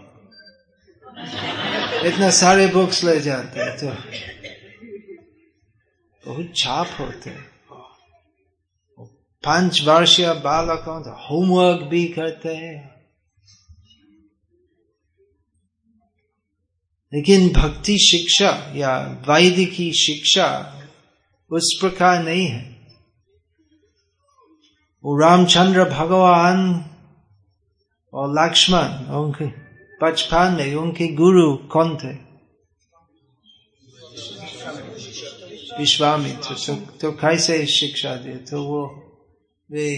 इतना 2.05 2.29
सारे 2.29 2.67
बुक्स 2.67 3.03
ले 3.03 3.19
जाते 3.19 3.59
हैं 3.59 3.77
तो 3.77 3.87
बहुत 6.23 6.53
छाप 6.55 6.95
होते 6.99 7.29
हैं। 7.29 7.45
पाँच 9.43 9.81
वर्षीय 9.83 10.33
बालकों 10.43 11.01
होमवर्क 11.21 11.81
भी 11.83 12.05
करते 12.07 12.55
हैं। 12.55 12.96
लेकिन 17.13 17.49
भक्ति 17.49 17.97
शिक्षा 17.97 18.73
या 18.75 19.23
वैदिकी 19.29 19.93
शिक्षा 19.93 20.73
उस 21.51 21.77
प्रकार 21.81 22.23
नहीं 22.23 22.47
है। 22.47 22.77
वो 25.03 25.17
रामचंद्र 25.17 25.85
भगवान 25.85 26.85
और 28.13 28.45
लक्ष्मण 28.45 29.05
उनके 29.05 29.45
बचपन 30.05 30.53
में 30.53 30.75
उनके 30.75 31.07
गुरु 31.07 31.57
कौन 31.57 31.97
थे? 31.97 32.27
विश्वामित्र। 35.79 36.55
तो, 36.55 36.75
तो 36.75 37.11
कैसे 37.11 37.65
शिक्षा 37.65 38.15
दे? 38.15 38.35
तो 38.35 38.63
वो 38.63 39.03
वे 39.71 39.95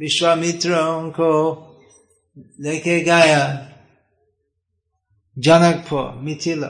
विश्वामित्र 0.00 0.74
उनको 0.74 1.52
लेके 2.38 3.00
गया। 3.00 3.72
जनकपुर 5.36 6.10
मिथिला 6.22 6.68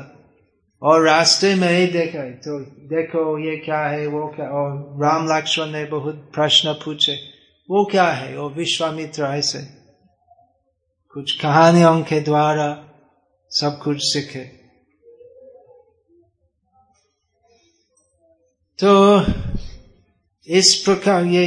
और 0.83 1.05
रास्ते 1.05 1.55
में 1.55 1.69
ही 1.69 1.87
देखा 1.87 2.23
तो 2.41 2.59
देखो 2.89 3.39
ये 3.39 3.57
क्या 3.57 3.81
है, 3.81 4.07
वो 4.07 4.27
क्या, 4.29 4.47
और 4.49 5.03
राम 5.03 5.27
लक्ष्मण 5.29 5.67
ने 5.67 5.85
बहुत 5.85 6.14
प्रश्न 6.35 6.73
पूछे, 6.85 7.14
वो 7.69 7.85
क्या 7.85 8.07
है, 8.07 8.37
वो 8.39 8.49
विश्वामित्र 8.51 9.25
ऐसे। 9.25 9.59
कुछ 11.17 11.33
कहानियों 11.41 12.01
के 12.03 12.21
द्वारा 12.21 12.69
सब 13.53 13.79
कुछ 13.85 13.99
सीखे। 14.03 14.45
तो 18.79 18.93
इस 20.49 20.75
प्रकार 20.85 21.25
ये 21.25 21.47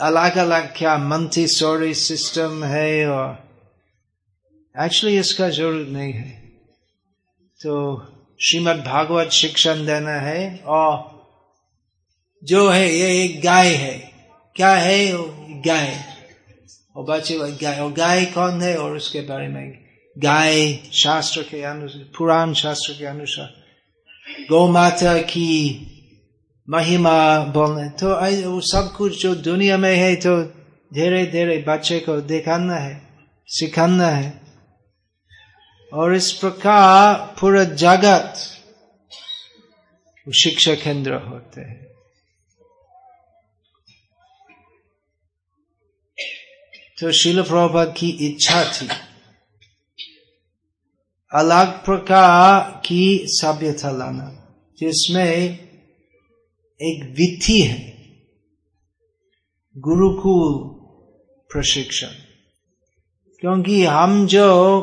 अलग 0.00 0.36
अलग 0.38 0.72
क्या 0.76 0.96
मंथी 0.98 1.46
सोरी 1.46 1.94
सिस्टम 1.94 2.64
है, 2.64 3.06
और 3.08 3.51
एक्चुअली 4.80 5.18
इसका 5.18 5.48
ज़रूरत 5.48 5.88
नहीं 5.88 6.12
है। 6.12 6.30
तो 7.62 7.96
श्रीमद 8.42 8.76
भागवत 8.76 9.30
शिक्षण 9.30 9.86
देना 9.86 10.20
है 10.20 10.62
और 10.66 11.12
जो 12.44 12.68
है, 12.68 12.94
ये 12.94 13.24
एक 13.24 13.42
गाय 13.42 13.68
है। 13.68 14.12
क्या 14.56 14.74
है? 14.74 15.12
गाय। 15.62 16.04
और 16.96 17.04
बच्चे 17.04 17.38
गाय। 17.38 17.80
और 17.80 17.92
गाय 17.92 18.24
कौन 18.24 18.62
है? 18.62 18.76
और 18.78 18.96
उसके 18.96 19.20
बारे 19.20 19.48
में 19.48 19.84
गाय 20.18 20.74
शास्त्र 20.74 21.42
के 21.42 21.62
अनुसार 21.62 22.04
पुराण 22.18 22.52
शास्त्र 22.52 22.92
के 22.92 23.04
अनुसार। 23.06 23.54
गौ 24.50 24.68
माता 24.68 25.18
की 25.18 25.88
महिमा 26.70 27.38
बोलने। 27.44 27.88
तो 27.88 28.08
वो 28.50 28.60
सब 28.60 28.92
कुछ 28.96 29.22
जो 29.22 29.34
दुनिया 29.34 29.76
में 29.76 29.96
है 29.96 30.16
तो 30.16 30.42
धीरे 30.94 31.26
धीरे 31.26 31.64
बच्चे 31.68 32.00
को 32.00 32.20
दिखाना 32.20 32.76
है, 32.76 33.02
सिखाना 33.46 34.08
है। 34.08 34.41
और 35.92 36.14
इस 36.14 36.32
प्रकार 36.32 37.36
पूरा 37.40 37.64
जगत 37.64 38.34
शिक्षा 40.34 40.74
केंद्र 40.74 41.14
होते 41.14 41.60
हैं। 41.60 41.86
तो 47.00 47.12
शिल 47.12 47.42
प्रभात 47.42 47.94
की 47.98 48.08
इच्छा 48.08 48.64
थी। 48.64 48.88
अलग 51.34 51.84
प्रकार 51.84 52.82
की 52.86 53.20
सभ्यता 53.24 53.90
लाना, 53.90 54.56
जिसमें 54.78 55.26
एक 56.82 57.04
विधि 57.04 57.60
है, 57.60 57.92
गुरुकुल 59.76 60.68
प्रशिक्षण। 61.52 62.08
क्योंकि 63.40 63.84
हम 63.84 64.26
जो 64.26 64.82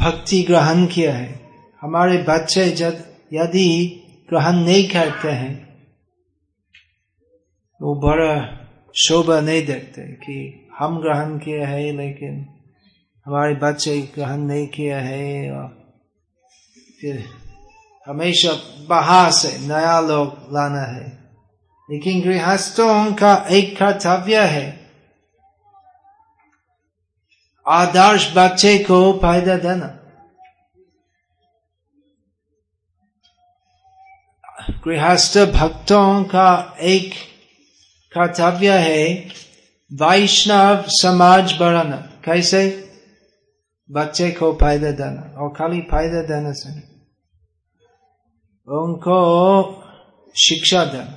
भक्ति 0.00 0.42
ग्रहण 0.42 0.86
किया 0.86 1.14
है। 1.14 1.40
हमारे 1.80 2.18
बच्चे 2.28 2.70
जब 2.70 3.04
यदि 3.32 4.00
ग्रहण 4.28 4.52
नहीं 4.52 4.88
करते 4.88 5.28
हैं, 5.28 5.84
वो 7.82 7.94
बड़ा 7.94 8.58
शोभा 8.96 9.40
नहीं 9.40 9.66
देखते 9.66 10.02
कि 10.02 10.68
हम 10.78 11.00
ग्रहण 11.00 11.38
किए 11.38 11.64
हैं, 11.64 11.92
लेकिन 11.92 12.48
हमारे 13.26 13.54
बच्चे 13.54 14.00
ग्रहण 14.00 14.38
नहीं 14.38 14.66
किया 14.66 15.00
है 15.00 15.52
और 15.52 15.94
फिर 17.00 17.24
हमेशा 18.06 18.52
बाहर 18.88 19.30
से 19.30 19.68
नया 19.68 20.00
लोग 20.00 20.28
लाना 20.52 20.82
है। 20.82 21.22
लेकिन 21.90 22.20
गृहस्थों 22.20 23.12
का 23.12 23.46
एक 23.50 23.78
कर्तव्य 23.78 24.40
है 24.40 24.81
आदर्श 27.66 28.32
बच्चे 28.36 28.78
को 28.78 29.00
फ़ायदा 29.18 29.56
देना। 29.56 29.86
गृहस्थ 34.84 35.38
भक्तों 35.52 36.24
का 36.24 36.76
एक 36.80 37.12
कर्तव्य 38.12 38.78
है 38.78 39.04
वैष्णव 39.90 40.84
समाज 40.88 41.52
बढ़ाना। 41.60 41.96
कैसे? 42.24 42.62
बच्चे 43.90 44.30
को 44.30 44.52
फ़ायदा 44.52 44.90
देना 44.90 45.22
और 45.38 45.48
खाली 45.48 45.80
फ़ायदा 45.80 46.22
देना 46.22 46.52
से 46.52 46.70
उनको 48.68 49.18
शिक्षा 50.36 50.84
देना, 50.84 51.14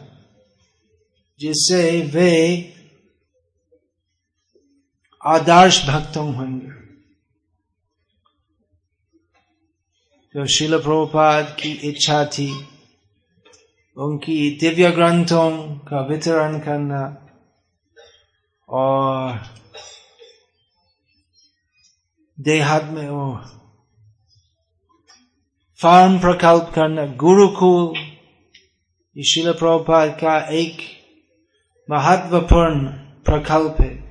जिससे 1.39 1.81
वे 2.13 2.31
आदर्श 5.27 5.87
भक्तों 5.89 6.35
होंगे। 6.35 6.85
जो 10.35 10.45
शिल 10.45 10.77
प्रभुपाद 10.77 11.57
की 11.59 11.71
इच्छा 11.71 12.25
थी, 12.25 12.67
उनकी 13.97 14.57
दिव्य 14.57 14.91
ग्रंथों 14.91 15.75
का 15.75 16.01
वितरण 16.01 16.59
करना 16.59 17.27
और 18.69 19.39
देहात 22.39 22.83
में 22.83 23.09
वो 23.09 23.41
फार्म 25.79 26.19
प्रकल्प 26.19 26.71
करना, 26.75 27.05
गुरुकुल 27.05 27.93
शिल 29.23 29.53
प्रभुपाद 29.53 30.09
का 30.09 30.49
एक 30.49 30.77
महत्वपूर्ण 31.89 32.87
प्रकल्प 33.25 33.75
है। 33.81 34.04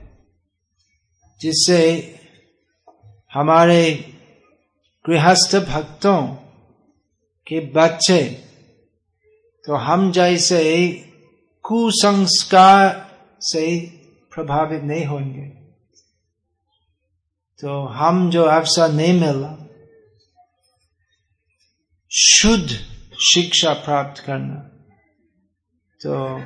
जिससे 1.44 2.14
हमारे 3.34 3.92
गृहस्थ 5.06 5.56
भक्तों 5.56 6.26
के 7.46 7.60
बच्चे 7.72 8.22
तो 9.64 9.74
हम 9.76 10.12
जैसे 10.12 10.60
कुसंस्कार 11.62 13.10
से 13.40 13.80
प्रभावित 14.34 14.82
नहीं 14.82 15.04
होंगे। 15.04 15.48
तो 17.60 17.86
हम 17.86 18.30
जो 18.30 18.42
अवसर 18.42 18.92
नहीं 18.92 19.20
मिला 19.20 19.68
शुद्ध 22.10 22.68
शिक्षा 23.20 23.72
प्राप्त 23.72 24.20
करना 24.20 24.60
तो 26.00 26.40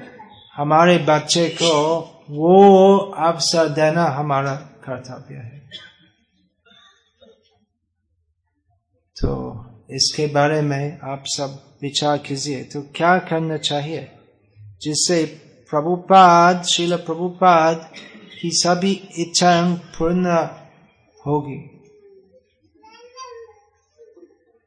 हमारे 0.54 0.98
बच्चे 0.98 1.48
को 1.48 2.00
वो 2.30 2.96
अवसर 2.98 3.68
देना 3.68 4.04
हमारा 4.04 4.54
कर्तव्य 4.88 5.34
है। 5.34 5.70
तो 9.20 9.64
इसके 9.90 10.26
बारे 10.26 10.62
में 10.62 10.98
आप 10.98 11.24
सब 11.26 11.78
विचार 11.82 12.18
कीजिए। 12.18 12.64
तो 12.64 12.82
क्या 12.82 13.18
करना 13.18 13.56
चाहिए? 13.56 14.12
जिससे 14.82 15.24
प्रभुपाद 15.70 16.62
शिल 16.62 16.96
प्रभुपाद 16.96 17.92
की 18.42 18.50
सभी 18.52 19.08
इच्छाएँ 19.18 19.74
पूर्ण 19.74 20.26
होगी। 21.26 21.74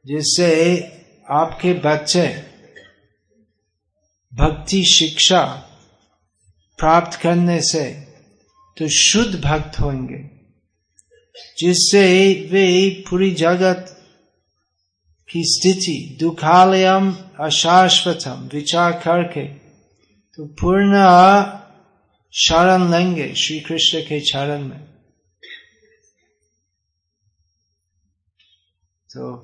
जिससे 0.06 0.82
आपके 1.30 1.72
बच्चे 1.72 2.52
भक्ति 4.34 4.84
शिक्षा 4.84 5.44
प्राप्त 6.78 7.20
करने 7.20 7.62
से 7.62 8.11
तो 8.76 8.88
शुद्ध 8.88 9.40
भक्त 9.40 9.78
होंगे, 9.80 10.18
जिससे 11.58 12.04
वे 12.52 12.68
पूरी 13.08 13.30
जगत 13.34 13.98
की 15.28 15.42
स्थिति, 15.46 16.16
दुखालयम, 16.20 17.12
अशाश्वतम, 17.40 18.48
विचार 18.52 18.92
करके 19.04 19.44
तो 20.38 20.46
पूर्ण 20.60 21.02
शरण 22.34 22.90
लेंगे 22.90 23.32
श्री 23.34 23.58
कृष्ण 23.60 24.00
के 24.00 24.20
चरण 24.20 24.62
में। 24.62 24.80
तो 29.10 29.34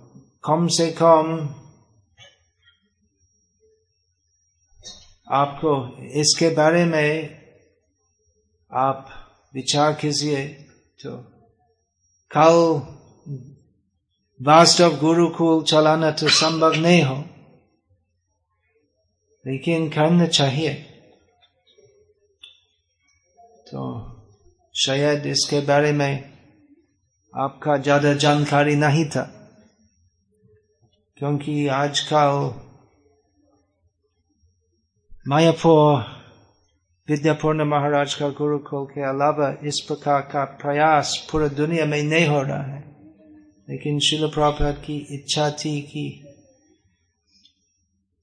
कम 0.45 0.67
से 0.69 0.91
कम 0.93 1.27
आपको 5.31 5.73
इसके 6.21 6.49
बारे 6.55 6.85
में 6.85 7.39
आप 8.71 9.18
विचार 9.55 9.93
कीजिए 9.93 10.47
तो। 11.01 11.17
कल 12.31 12.57
वास्तव 14.41 14.97
गुरुकुल 14.99 15.63
चलाना 15.65 16.11
तो 16.11 16.29
संभव 16.31 16.75
नहीं 16.77 17.03
हो, 17.03 17.17
लेकिन 19.45 19.89
करना 19.91 20.27
चाहिए। 20.29 20.75
तो 23.67 23.85
शायद 24.75 25.27
इसके 25.27 25.61
बारे 25.63 25.93
में 25.93 26.13
आपका 27.35 27.77
ज़्यादा 27.79 28.13
जानकारी 28.17 28.75
नहीं 28.77 29.05
था, 29.07 29.23
क्योंकि 31.19 31.67
आजकल 31.69 32.53
मायापुर 35.27 36.18
विद्यापूर्ण 37.11 37.65
महाराज 37.65 38.15
का 38.15 38.29
गुरुकुल 38.29 38.85
के 38.87 39.01
अलावा 39.01 39.57
इस 39.65 39.81
प्रकार 39.81 40.21
का 40.21 40.45
प्रयास 40.45 41.29
पूरे 41.33 41.49
दुनिया 41.49 41.85
में 41.85 42.03
नहीं 42.03 42.27
हो 42.27 42.43
रहा 42.43 42.63
है 42.63 42.81
लेकिन 43.71 43.99
शिल 43.99 44.27
प्रभात 44.27 44.83
की 44.85 44.97
इच्छा 45.11 45.51
थी 45.51 45.81
कि 45.83 46.05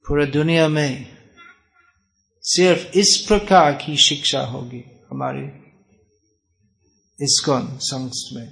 पूरे 0.05 0.25
दुनिया 0.25 0.67
में 0.67 1.05
सिर्फ़ 2.43 2.97
इस 2.97 3.17
प्रकार 3.27 3.73
की 3.73 3.97
शिक्षा 3.97 4.41
होगी 4.45 4.83
हमारे 5.11 5.45
इसकोन 7.19 7.67
संस्थ 7.81 8.35
में 8.35 8.47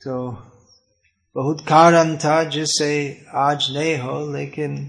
तो 0.00 0.30
बहुत 1.36 1.60
कारण 1.60 2.16
था 2.16 2.44
जिससे 2.44 2.92
आज 3.36 3.70
नहीं 3.76 3.98
हो 3.98 4.36
लेकिन 4.36 4.86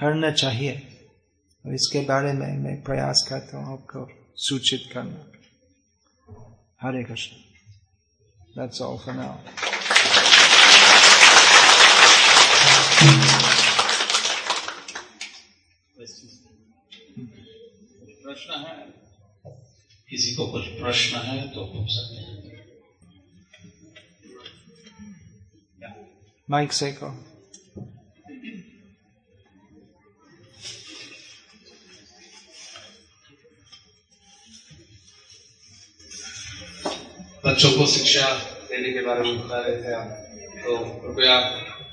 करना 0.00 0.30
चाहिए 0.30 0.95
और 1.66 1.74
इसके 1.74 2.00
बारे 2.00 2.32
में 2.32 2.58
मैं 2.58 2.82
प्रयास 2.82 3.26
करता 3.28 3.58
हूँ 3.58 3.72
आपको 3.72 4.08
सूचित 4.36 4.90
करना। 4.92 5.32
हरे 6.82 7.04
Krishna. 7.04 7.36
That's 8.58 8.80
all 8.80 8.98
for 8.98 9.14
now. 9.14 9.32
प्रश्न 18.24 18.54
है? 18.54 18.86
किसी 20.10 20.34
को 20.34 20.46
कुछ 20.46 20.64
प्रश्न 20.64 21.18
है 21.18 21.48
तो 21.48 21.64
पूछ 21.64 21.88
सकते 21.90 22.14
हैं। 22.14 22.36
माइक 26.50 26.72
से 26.72 26.92
कहो। 26.92 27.35
बच्चों 37.46 37.72
को 37.72 37.86
शिक्षा 37.86 38.28
देने 38.70 38.92
के 38.92 39.06
बारे 39.06 39.20
में 39.20 39.38
बता 39.38 39.58
रहे 39.58 39.76
थे 39.76 39.94
आप। 39.94 40.04
तो 40.64 40.76
कृपया 40.78 41.36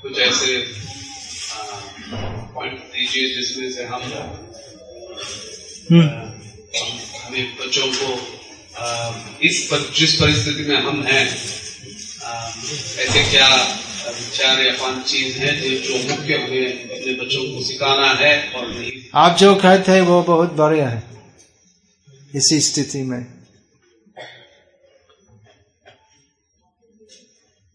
कुछ 0.02 0.18
ऐसे 0.18 0.66
पॉइंट 2.54 2.78
दीजिए 2.78 3.34
जिसमें 3.34 3.72
से 3.72 3.84
हम 3.84 4.02
हम्म। 5.92 6.02
हम- 7.20 7.66
बच्चों 7.66 7.86
को 7.86 8.38
आ, 8.78 9.12
इस 9.42 9.68
पर, 9.70 9.92
जिस 9.96 10.14
परिस्थिति 10.20 10.62
में 10.62 10.76
हम 10.76 11.02
हैं 11.02 11.28
ऐसे 12.98 13.30
क्या 13.30 13.78
विचार 14.08 14.66
या 14.66 14.72
पाँच 14.72 15.06
चीज़ 15.06 15.38
है 15.38 15.60
जो 15.60 15.78
जो 15.78 16.08
मुख्य 16.08 16.34
हमें 16.34 16.84
अपने 16.84 17.24
बच्चों 17.24 17.54
को 17.54 17.64
सिखाना 17.64 18.08
है 18.08 18.52
और 18.52 18.68
नहीं? 18.68 18.92
आप 19.14 19.36
जो 19.38 19.54
कहते 19.54 19.92
हैं 19.92 20.00
वो 20.00 20.22
बहुत 20.22 20.52
बढ़िया 20.52 20.88
है। 20.88 21.02
इसी 22.34 22.60
स्थिति 22.60 22.98
में। 22.98 23.33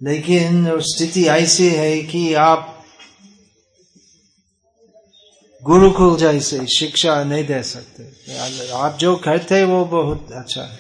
लेकिन 0.04 0.80
स्थिति 0.80 1.28
ऐसी 1.28 1.70
है 1.70 2.02
कि 2.02 2.34
आप 2.34 2.76
गुरुकुल 5.64 6.18
जैसे 6.18 6.66
शिक्षा 6.68 7.24
नहीं 7.24 7.43
दे 7.43 7.64
सकते। 7.64 8.72
आप 8.72 8.97
जो 8.97 9.16
करते 9.16 9.56
हैं 9.56 9.66
वो 9.66 9.86
बहुत 9.86 10.32
अच्छा 10.32 10.62
है। 10.62 10.80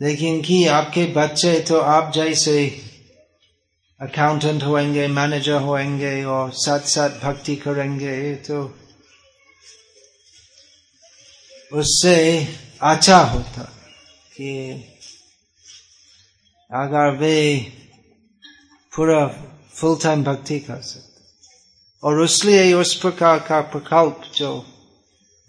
लेकिन 0.00 0.42
कि 0.42 0.66
आपके 0.66 1.04
बच्चे 1.06 1.60
तो 1.60 1.78
आप 1.78 2.12
जैसे 2.14 2.68
अकाउंटेंट 4.00 4.62
होंगे 4.62 5.08
मैनेजर 5.08 5.60
होंगे 5.60 6.24
और 6.24 6.50
साथ 6.52 6.80
साथ 6.80 7.10
भक्ति 7.10 7.56
करेंगे 7.56 8.34
तो 8.34 8.76
उससे 11.74 12.16
अच्छा 12.82 13.18
होता 13.18 13.62
कि 14.36 14.50
अगर 16.70 17.16
वे 17.16 17.38
पूरा 18.92 19.26
फुल 19.74 19.96
टाइम 20.02 20.22
भक्ति 20.24 20.58
कर 20.60 20.80
सकते। 20.80 21.22
और 22.02 22.24
इसलिए 22.24 22.72
उस 22.72 22.94
प्रकार 22.94 23.38
का 23.38 23.60
प्रकल्प 23.60 24.30
जो 24.36 24.50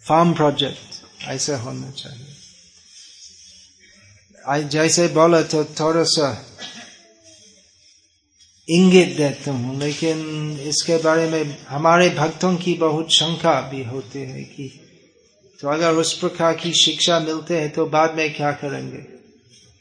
फार्म 0.05 0.33
प्रोजेक्ट 0.33 1.25
ऐसे 1.27 1.55
होना 1.55 1.89
चाहिए। 1.91 2.33
जैसे 4.69 5.07
बोले 5.07 5.43
तो 5.43 5.63
थोड़ा 5.79 6.03
सा 6.05 6.27
इंगित 8.67 9.15
देता 9.17 9.51
हूँ, 9.51 9.79
लेकिन 9.79 10.17
इसके 10.59 10.97
बारे 10.97 11.29
में 11.29 11.65
हमारे 11.67 12.09
भक्तों 12.09 12.55
की 12.55 12.73
बहुत 12.73 13.11
शंका 13.11 13.61
भी 13.61 13.83
होती 13.83 14.19
है 14.19 14.43
कि 14.43 14.84
तो 15.61 15.67
अगर 15.67 15.91
उस 15.93 16.13
प्रकार 16.19 16.53
की 16.53 16.73
शिक्षा 16.73 17.19
मिलते 17.19 17.57
हैं 17.57 17.69
तो 17.69 17.85
बाद 17.85 18.15
में 18.15 18.33
क्या 18.33 18.51
करेंगे? 18.51 18.97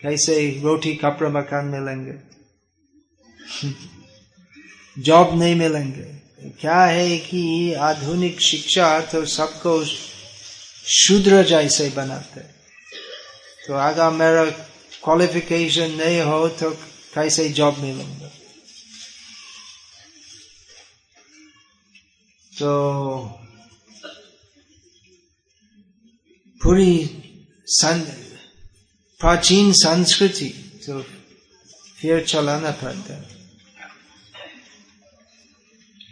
कैसे 0.03 0.61
रोटी 0.63 0.95
कपड़ा 0.95 1.29
मकान 1.29 1.65
मिलेंगे? 1.65 2.15
जॉब 5.03 5.39
नहीं 5.39 5.55
मिलेंगे। 5.55 6.25
क्या 6.61 6.85
है 6.85 7.19
कि 7.19 7.75
आधुनिक 7.75 8.41
शिक्षा 8.41 9.01
तो 9.01 9.25
सबको 9.25 9.85
शूद्र 10.87 11.45
जैसे 11.45 11.91
बनाते। 11.91 12.41
तो 13.67 13.75
अगर 13.75 14.11
मेरा 14.11 14.51
क्वालिफिकेशन 15.05 15.91
नहीं 15.91 16.21
हो 16.21 16.49
तो 16.49 16.71
कैसे 17.15 17.49
जॉब 17.49 17.79
मिलेंगे? 17.79 18.27
तो 22.59 23.44
पूरी 26.65 26.93
सं, 27.67 28.01
प्राचीन 29.21 29.73
संस्कृति 29.73 30.49
तो 30.87 31.01
फिर 31.99 32.25
चलाना 32.25 32.71
पड़ता 32.71 33.15
है। 33.15 33.33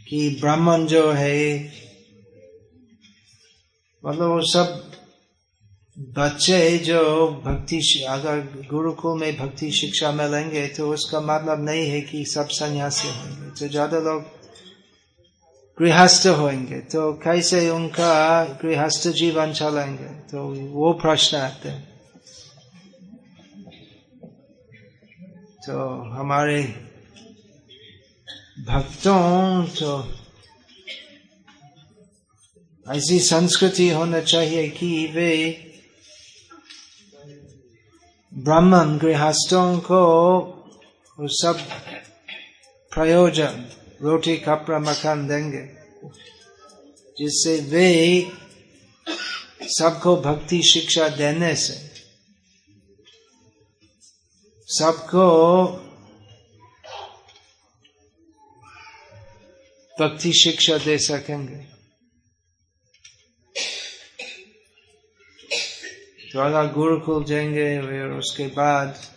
कि 0.09 0.19
ब्राह्मण 0.41 0.87
जो 0.87 1.11
है 1.13 1.39
मतलब 4.05 4.29
वो 4.29 4.41
सब 4.47 4.93
बच्चे 6.19 6.79
जो 6.79 7.01
भक्ति 7.45 7.79
अगर 8.09 8.41
गुरुकुल 8.71 9.19
में 9.21 9.37
भक्ति 9.37 9.71
शिक्षा 9.73 10.13
में 10.13 10.29
लेंगे 10.29 10.67
तो 10.69 10.93
उसका 10.93 11.21
मतलब 11.23 11.65
नहीं 11.65 11.87
है 11.89 12.01
कि 12.03 12.25
सब 12.25 12.49
सन्यासी 12.51 13.09
होंगे। 13.09 13.51
तो 13.51 13.69
ज़्यादा 13.69 13.99
लोग 14.01 14.42
गृहस्थ 15.83 16.27
होंगे 16.27 16.79
तो 16.79 17.13
कैसे 17.13 17.71
उनका 17.71 18.45
गृहस्थ 18.45 19.09
जीवन 19.09 19.53
चलेंगे 19.53 20.05
तो 20.05 20.43
वो 20.71 20.93
प्रश्न 20.93 21.37
आते 21.37 21.69
हैं। 21.69 21.93
तो 25.67 25.79
हमारे 26.13 26.63
भक्तों 28.69 29.67
तो 29.67 29.93
ऐसी 32.87 33.19
संस्कृति 33.21 33.91
होना 33.91 34.21
चाहिए 34.21 34.69
कि 34.69 35.07
वे 35.07 35.35
ब्राह्मण 38.35 38.99
गृहस्थों 38.99 39.79
को 39.79 41.29
सब 41.29 41.69
प्रयोजन 42.93 43.65
रोटी 44.03 44.37
कपड़ा 44.37 44.79
मकान 44.79 45.27
देंगे, 45.29 45.65
जिससे 47.19 47.61
वे 47.61 48.33
सबको 49.63 50.17
भक्ति 50.17 50.63
शिक्षा 50.63 51.09
देने 51.09 51.55
से, 51.57 51.75
सबको 54.69 55.27
भक्ति 60.01 60.33
शिक्षा 60.33 60.79
दे 60.79 60.99
सकेंगे। 60.99 61.73
अगर 66.41 66.73
गुरुकुल 66.73 67.25
जाएँगे, 67.25 67.81
फिर 67.81 68.07
उसके 68.19 68.47
बाद 68.47 69.12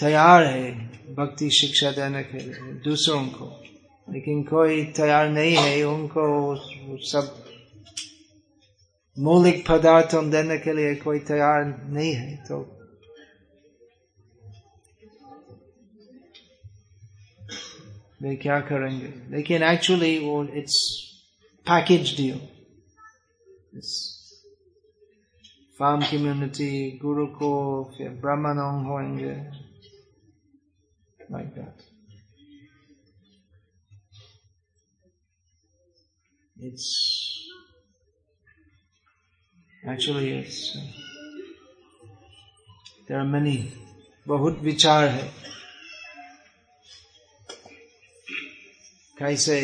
तैयार 0.00 0.44
है 0.44 0.70
भक्ति 1.14 1.50
शिक्षा 1.50 1.90
देने 1.90 2.22
के 2.22 2.38
लिए, 2.38 2.72
दूसरों 2.84 3.26
को। 3.28 3.46
लेकिन 4.08 4.42
कोई 4.42 4.84
तैयार 4.84 5.28
नहीं 5.28 5.56
है, 5.56 5.82
उनको 5.84 6.24
सब 7.10 7.36
मौलिक 9.18 9.66
पदार्थों 9.68 10.30
देने 10.30 10.58
के 10.58 10.72
लिए 10.72 10.94
कोई 10.94 11.18
तैयार 11.18 11.64
नहीं 11.88 12.12
है 12.12 12.36
तो 12.36 12.58
वे 18.22 18.34
क्या 18.36 18.60
करेंगे? 18.60 19.36
लेकिन 19.36 19.62
एक्चुअली 19.62 20.18
वो 20.18 20.44
it's 20.44 20.78
package 21.66 22.16
deal 22.16 22.38
farm 25.78 26.00
community 26.02 26.98
guru 27.02 27.26
को, 27.26 27.50
फिर 27.98 28.08
ब्राह्मणों 28.08 28.72
होंगे। 28.84 29.69
Like 31.30 31.54
that. 31.54 31.82
It's 36.56 37.48
actually 39.82 40.30
it's 40.30 40.76
uh, 40.76 40.80
there 43.08 43.18
are 43.18 43.24
many 43.26 43.56
बहुत 44.26 44.58
विचार 44.62 45.08
है 45.08 45.28
कैसे 49.16 49.60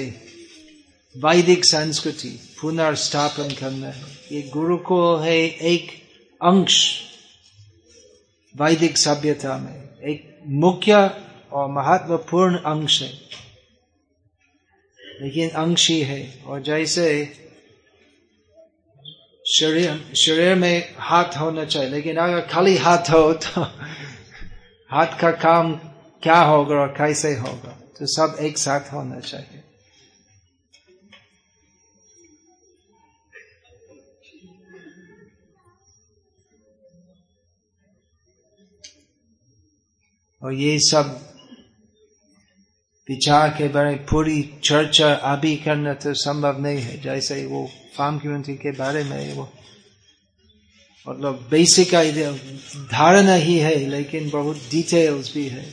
वैदिक 1.14 1.64
संस्कृति 1.64 2.31
पुनर्स्थापन 2.61 3.55
करना 3.61 3.91
है 3.91 4.17
ये 4.33 4.43
गुरुकुल 4.53 5.21
है 5.23 5.37
एक 5.73 5.91
अंश 6.41 6.79
वैदिक 8.55 8.99
सभ्यता 8.99 9.57
में 9.59 9.99
एक 10.11 10.29
मुख्य 10.64 10.99
और 11.57 11.69
महत्वपूर्ण 11.69 12.59
अंश 12.59 13.03
है। 13.03 13.13
लेकिन 15.23 15.51
अंश 15.51 15.89
ही 15.91 16.01
है। 16.01 16.45
और 16.47 16.63
जैसे 16.63 17.33
शरीर 19.47 20.15
शरीर 20.17 20.55
में 20.55 20.95
हाथ 20.99 21.37
होना 21.37 21.65
चाहिए, 21.65 21.91
लेकिन 21.91 22.17
अगर 22.17 22.41
खाली 22.41 22.77
हाथ 22.77 23.11
हो 23.11 23.35
तो 23.35 23.63
हाथ 24.91 25.21
का 25.21 25.31
काम 25.31 25.75
क्या 26.23 26.41
होगा 26.41 26.75
और 26.75 26.89
कैसे 26.89 27.35
होगा? 27.35 27.73
तो 27.99 28.07
सब 28.07 28.37
एक 28.41 28.59
साथ 28.59 28.93
होना 28.93 29.21
चाहिए। 29.21 29.63
और 40.43 40.53
ये 40.53 40.79
सब 40.79 41.36
विचार 43.09 43.49
के 43.59 43.69
बारे 43.69 43.95
पूरी 44.11 44.43
चर्चा 44.65 45.13
अभी 45.33 45.57
करना 45.57 45.93
तो 45.95 46.15
संभव 46.15 46.61
नहीं 46.61 46.79
है 46.79 47.01
जैसे 47.03 47.45
वो 47.47 47.67
फार्म 47.97 48.19
कम्युनिटी 48.19 48.55
के 48.57 48.71
बारे 48.79 49.05
में 49.05 49.35
वो 49.35 49.49
मतलब 51.07 51.47
बेसिक 51.51 51.95
आइडिया 51.95 52.33
धारणा 52.93 53.35
ही 53.41 53.59
है 53.59 53.75
लेकिन 53.89 54.31
बहुत 54.31 54.57
डिटेल्स 54.71 55.33
भी 55.35 55.47
है 55.49 55.67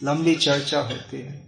लंबी 0.00 0.34
चर्चा 0.36 0.80
होती 0.80 1.20
है 1.20 1.38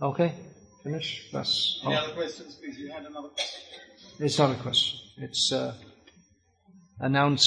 Okay, 0.00 0.32
Finish? 0.82 1.28
That's 1.32 1.80
Any 1.84 1.94
other 1.94 2.12
questions? 2.12 2.56
Please, 2.56 2.78
you 2.78 2.90
had 2.90 3.04
another 3.06 3.28
question. 3.28 3.60
It's 4.18 4.38
not 4.38 4.50
a 4.50 4.54
question. 4.60 4.98
It's 5.18 5.52
uh, 5.52 5.74
announce 6.98 7.46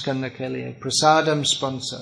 a 0.64 0.74
Prasadam 0.80 1.46
sponsor. 1.46 2.02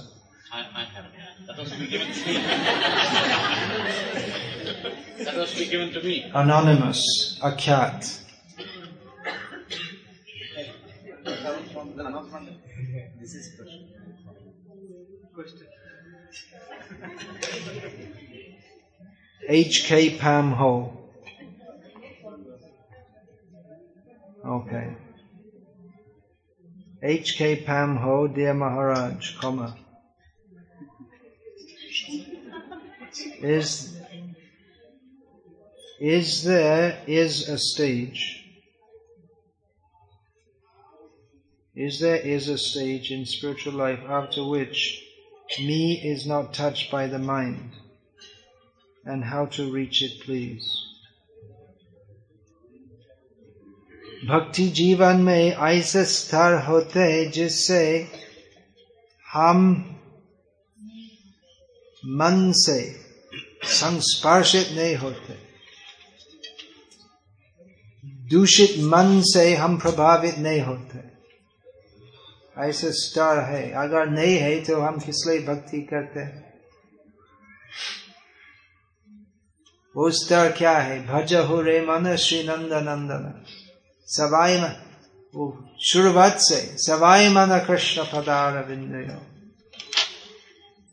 I, 0.52 0.60
I 0.60 0.84
haven't. 0.84 1.14
That 1.48 1.58
was 1.58 1.72
to 1.72 1.80
be 1.80 1.88
given 1.88 2.12
to 2.12 2.28
me. 2.28 2.34
that 5.24 5.36
was 5.36 5.52
to 5.54 5.60
be 5.60 5.66
given 5.68 5.92
to 5.94 6.04
me. 6.04 6.30
Anonymous. 6.34 7.40
A 7.44 7.56
cat. 7.56 8.02
This 13.20 13.36
is 13.36 13.56
question. 13.56 13.88
Question. 15.34 15.68
H.K. 19.50 20.18
Pam 20.18 20.52
Hall. 20.52 21.03
Okay. 24.46 24.96
H.K. 27.02 27.64
Pam 27.66 27.96
Ho, 27.98 28.28
dear 28.28 28.54
Maharaj, 28.54 29.38
comma. 29.40 29.78
Is 33.42 33.98
is 36.00 36.44
there 36.44 37.00
is 37.08 37.48
a 37.48 37.58
stage 37.58 38.44
is 41.76 42.00
there 42.02 42.18
is 42.18 42.50
a 42.50 42.58
stage 42.58 43.12
in 43.12 43.26
spiritual 43.26 43.74
life 43.74 44.00
after 44.10 44.44
which 44.44 45.02
me 45.60 46.02
is 46.04 46.26
not 46.26 46.54
touched 46.54 46.92
by 46.92 47.08
the 47.08 47.20
mind 47.20 47.72
and 49.06 49.24
how 49.24 49.46
to 49.46 49.72
reach 49.72 50.02
it 50.02 50.20
please 50.26 50.83
भक्ति 54.26 54.68
जीवन 54.68 55.16
में 55.16 55.58
ऐसे 55.58 56.06
स्तर 56.06 56.66
होते 56.68 57.00
हैं 57.00 57.32
जिससे 57.32 58.08
हम 59.34 59.72
मन 62.06 62.52
से 62.56 63.06
संस्पर्शित 63.64 64.70
नहीं 64.72 64.96
होते। 64.96 65.34
दूषित 68.06 68.80
मन 68.80 69.22
से 69.26 69.56
हम 69.56 69.78
प्रभावित 69.78 70.38
नहीं 70.38 70.62
होते। 70.62 71.00
ऐसे 72.70 72.92
स्तर 72.92 73.40
है। 73.40 73.72
अगर 73.72 74.10
नहीं 74.10 74.38
है 74.38 74.64
तो 74.64 74.82
हम 74.82 75.00
किस 75.00 75.28
लिए 75.28 75.40
भक्ति 75.40 75.82
करते 75.82 76.20
हैं? 76.20 76.54
वो 79.96 80.12
स्तर 80.12 80.52
क्या 80.52 80.78
है? 80.78 81.08
भज 81.08 81.34
हो 81.34 81.62
रे 81.62 81.82
मन 81.82 82.16
श्री 82.16 82.44
नंद 82.44 82.74
नंदन 82.74 83.46
सवाई 84.08 84.62
मन 84.62 84.84
वो 85.36 85.70
शुरुआत 85.82 86.36
से 86.38 86.78
सवाई 86.78 87.30
मन 87.30 87.66
कृष्ण 87.68 88.04
पदार 88.04 88.66
बिंदयो 88.66 89.18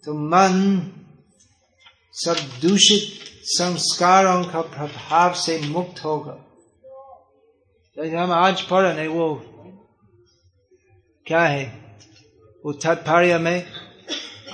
तो 0.04 0.14
मन 0.14 0.82
सब 2.12 2.36
दूषित 2.60 3.20
संस्कारों 3.42 4.44
का 4.44 4.60
प्रभाव 4.60 5.34
से 5.34 5.58
मुक्त 5.58 6.04
होगा। 6.04 6.36
जैसे 7.96 8.16
हम 8.16 8.32
आज 8.32 8.62
पढ़ 8.62 8.82
रहे 8.82 9.08
वो 9.08 9.42
क्या 11.26 11.42
है? 11.42 11.64
वो 12.66 12.72
तत्पर्य 12.72 13.38
में 13.38 13.66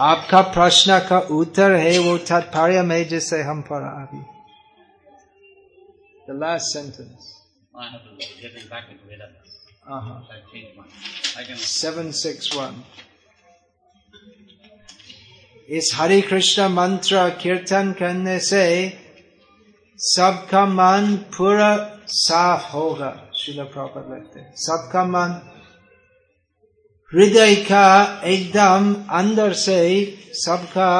आपका 0.00 0.40
प्रश्न 0.40 0.98
का 0.98 1.18
उत्तर 1.18 1.70
है, 1.70 1.98
वो 1.98 2.18
तत्पर्य 2.18 2.82
में 2.82 3.08
जिसे 3.08 3.42
हम 3.42 3.62
पढ़ा 3.62 3.88
अभी। 3.88 4.22
The 6.30 6.40
last 6.42 6.76
sentence. 6.76 7.35
I 7.78 7.90
have 7.90 8.04
to 8.04 8.16
get 8.40 8.54
it 8.54 8.70
back 8.70 8.84
into 8.90 9.04
Vedanta. 9.04 9.40
Uh-huh. 9.86 10.20
I 10.30 10.50
changed 10.50 10.76
mine. 10.76 10.88
I 11.36 11.44
can. 11.44 11.56
761 11.56 12.84
इस 15.70 15.90
हरे 15.94 16.20
कृष्ण 16.22 16.68
मंत्र 16.68 17.28
कीर्तन 17.42 17.92
करने 17.92 18.38
से 18.38 18.66
सबका 19.98 20.64
मन 20.66 21.16
पूरा 21.36 21.70
साफ़ 22.06 22.70
होगा 22.72 23.10
शिल 23.36 23.62
प्रॉपर 23.64 24.08
लगते। 24.12 24.44
सबका 24.64 25.04
मन 25.04 25.40
हृदय 27.12 27.54
का 27.70 27.88
एकदम 28.24 28.94
अंदर 29.10 29.52
से 29.52 29.80
सबका 30.44 30.92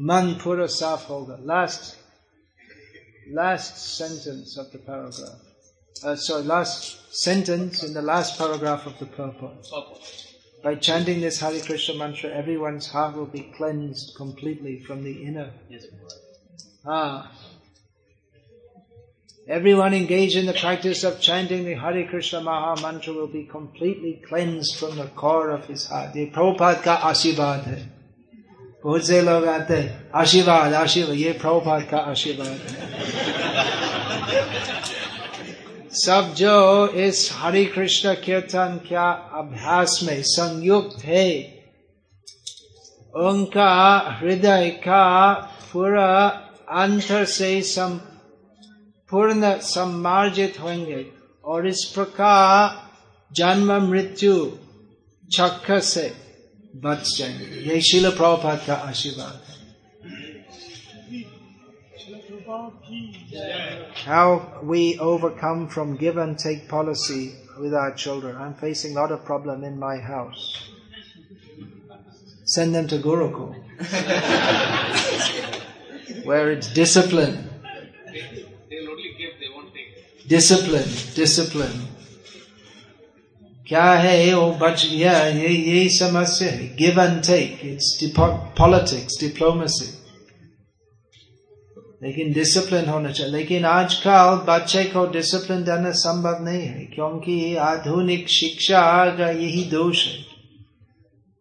मन 0.00 0.32
पूरा 0.44 0.66
साफ़ 0.66 1.06
होगा 1.08 1.36
last 1.42 2.01
last 3.30 3.96
sentence 3.96 4.56
of 4.56 4.70
the 4.72 4.78
paragraph. 4.78 5.40
Uh, 6.04 6.16
last 6.40 7.14
sentence 7.14 7.82
in 7.82 7.94
the 7.94 8.02
last 8.02 8.38
paragraph 8.38 8.86
of 8.86 8.98
the 8.98 9.06
purport. 9.06 9.66
By 10.62 10.76
chanting 10.76 11.20
this 11.20 11.40
Hari 11.40 11.60
Krishna 11.60 11.96
mantra, 11.96 12.30
everyone's 12.30 12.86
heart 12.88 13.16
will 13.16 13.26
be 13.26 13.52
cleansed 13.56 14.14
completely 14.16 14.80
from 14.80 15.02
the 15.02 15.22
inner. 15.22 15.50
Ah. 16.86 17.30
Everyone 19.48 19.92
engaged 19.92 20.36
in 20.36 20.46
the 20.46 20.52
practice 20.52 21.02
of 21.02 21.20
chanting 21.20 21.64
the 21.64 21.74
Hari 21.74 22.06
Krishna 22.06 22.40
Maha 22.40 22.80
Mantra 22.80 23.12
will 23.12 23.26
be 23.26 23.44
completely 23.44 24.22
cleansed 24.28 24.76
from 24.76 24.96
the 24.96 25.06
core 25.06 25.50
of 25.50 25.66
his 25.66 25.86
heart. 25.86 26.12
The 26.12 26.30
Prabhupada 26.30 26.82
ka 26.82 27.00
asibad 27.10 27.64
hai. 27.64 27.91
बहुत 28.84 29.06
से 29.06 29.20
लोग 29.22 29.44
आते 29.46 29.74
हैं 29.74 30.10
आशीर्वाद 30.14 30.74
आशीर्वाद 30.74 31.16
ये 31.16 31.32
प्रभुपाद 31.32 31.82
का 31.90 31.98
आशीर्वाद 32.10 32.60
सब 35.96 36.32
जो 36.36 36.86
इस 36.98 37.28
हरि 37.32 37.64
कृष्ण 37.64 38.14
कीर्तन 38.14 38.80
क्या 38.88 39.08
अभ्यास 39.38 39.98
में 40.02 40.22
संयुक्त 40.26 41.04
है 41.04 41.28
उनका 43.22 43.72
हृदय 44.20 44.68
का 44.84 45.32
पूरा 45.72 46.08
अंतर 46.76 47.24
से 47.24 47.50
सम, 47.62 47.96
पूर्ण 49.10 49.52
सम्मार्जित 49.60 50.60
होंगे 50.60 51.04
और 51.44 51.66
इस 51.68 51.84
प्रकार 51.84 52.80
जन्म 53.30 53.72
मृत्यु 53.82 54.34
चक्र 55.28 55.78
से 55.84 56.08
बच 56.83 57.17
जाएंगे 57.17 57.45
ये 57.69 57.79
शिल 57.89 58.09
प्रभुपाद 58.17 58.63
का 58.67 58.73
आशीर्वाद 58.89 59.41
है 59.47 59.55
How 64.05 64.61
we 64.63 64.97
overcome 64.99 65.67
from 65.67 65.97
give 65.97 66.17
and 66.17 66.37
take 66.39 66.69
policy 66.69 67.33
with 67.59 67.73
our 67.73 67.93
children. 67.93 68.37
I'm 68.37 68.53
facing 68.53 68.95
a 68.95 68.99
lot 69.01 69.11
of 69.11 69.25
problem 69.25 69.63
in 69.63 69.77
my 69.77 69.97
house. 69.97 70.69
Send 72.45 72.73
them 72.73 72.87
to 72.87 72.97
Gurukul. 72.99 73.53
Where 76.23 76.51
it's 76.51 76.71
discipline. 76.73 77.49
They'll 78.69 78.89
only 78.89 79.13
give, 79.17 79.31
they 79.39 79.49
won't 79.53 79.73
take. 79.73 80.27
Discipline, 80.27 80.89
discipline. 81.15 81.87
क्या 83.72 83.92
है 83.92 84.34
वो 84.34 84.50
बच 84.52 84.86
गया। 84.86 85.26
ये 85.26 85.48
यही 85.48 85.88
समस्या 85.88 86.48
है। 86.48 86.76
Give 86.76 87.00
and 87.00 87.22
take 87.22 87.60
it's 87.64 88.12
politics 88.58 89.20
diplomacy 89.20 89.98
लेकिन 92.02 92.32
डिसिप्लिन 92.32 92.88
होना 92.88 93.12
चाहिए। 93.12 93.32
लेकिन 93.32 93.64
आजकल 93.64 94.44
बच्चे 94.48 94.84
को 94.84 95.06
डिसिप्लिन 95.06 95.62
देना 95.64 95.90
संभव 95.90 96.44
नहीं 96.44 96.62
है 96.62 96.84
क्योंकि 96.94 97.56
आधुनिक 97.56 98.28
शिक्षा 98.28 98.82
का 99.18 99.30
यही 99.30 99.64
दोष 99.64 100.06
है। 100.06 100.18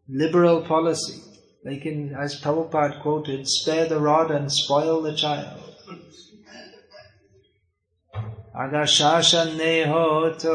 लिबरल 0.09 0.55
पॉलिसी 0.69 1.17
लेकिन 1.65 2.15
as 2.23 2.35
Prabhupada 2.43 2.95
quoted, 3.01 3.43
spare 3.47 3.87
the 3.89 3.99
rod 4.05 4.31
and 4.37 4.47
spoil 4.51 4.95
the 5.01 5.13
child. 5.15 5.59
अगर 8.55 8.85
शासन 8.85 9.57
नहीं 9.57 9.85
हो 9.85 10.29
तो 10.29 10.53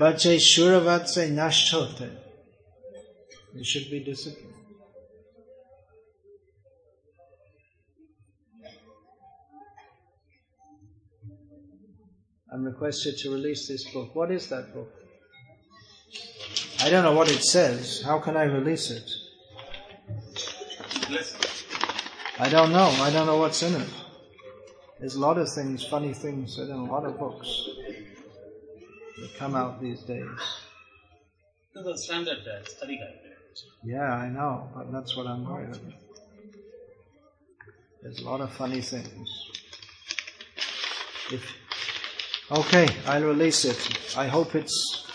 Vachay 0.00 0.38
shuravatsay 0.38 1.30
nashtote. 1.30 2.10
You 3.54 3.62
should 3.62 3.90
be 3.90 4.02
disciplined. 4.02 4.54
I'm 12.50 12.64
requested 12.64 13.18
to 13.18 13.30
release 13.30 13.68
this 13.68 13.84
book. 13.92 14.14
What 14.14 14.30
is 14.30 14.48
that 14.48 14.72
book? 14.72 14.90
I 16.80 16.88
don't 16.88 17.04
know 17.04 17.12
what 17.12 17.30
it 17.30 17.44
says. 17.44 18.00
How 18.00 18.18
can 18.20 18.38
I 18.38 18.44
release 18.44 18.90
it? 18.90 19.08
I 22.38 22.48
don't 22.48 22.72
know. 22.72 22.88
I 23.02 23.10
don't 23.10 23.26
know 23.26 23.36
what's 23.36 23.62
in 23.62 23.74
it. 23.74 23.90
There's 24.98 25.14
a 25.14 25.20
lot 25.20 25.36
of 25.36 25.52
things, 25.52 25.86
funny 25.86 26.14
things 26.14 26.58
in 26.58 26.70
a 26.70 26.84
lot 26.84 27.04
of 27.04 27.18
books 27.18 27.69
that 29.20 29.34
come 29.36 29.54
out 29.54 29.80
these 29.80 30.02
days. 30.02 30.26
No, 31.74 31.84
the 31.84 31.96
standard 31.96 32.38
uh, 32.38 32.64
study 32.64 32.96
guide. 32.96 33.20
Yeah, 33.82 34.12
I 34.12 34.28
know, 34.28 34.68
but 34.74 34.92
that's 34.92 35.16
what 35.16 35.26
I'm 35.26 35.44
worried 35.44 35.70
about. 35.70 35.94
There's 38.02 38.20
a 38.20 38.24
lot 38.24 38.40
of 38.40 38.52
funny 38.52 38.80
things. 38.80 39.28
If 41.32 41.44
okay, 42.50 42.88
I'll 43.06 43.22
release 43.22 43.64
it. 43.64 44.16
I 44.16 44.26
hope 44.26 44.54
it's 44.54 45.06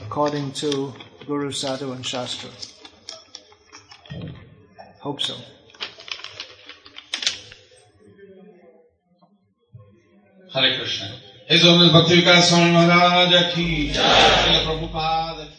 according 0.00 0.52
to 0.52 0.92
Guru 1.26 1.50
Sadhu 1.50 1.92
and 1.92 2.04
Shastra. 2.04 2.50
Hope 5.00 5.20
so. 5.20 5.36
Hare 10.52 10.78
Krishna. 10.78 11.27
इस 11.50 11.62
भक्ति 11.92 12.14
विकास 12.14 12.48
स्वामी 12.48 12.70
महाराज 12.70 13.30
की 13.52 13.92
प्रभुपाद 13.94 15.36
की 15.36 15.57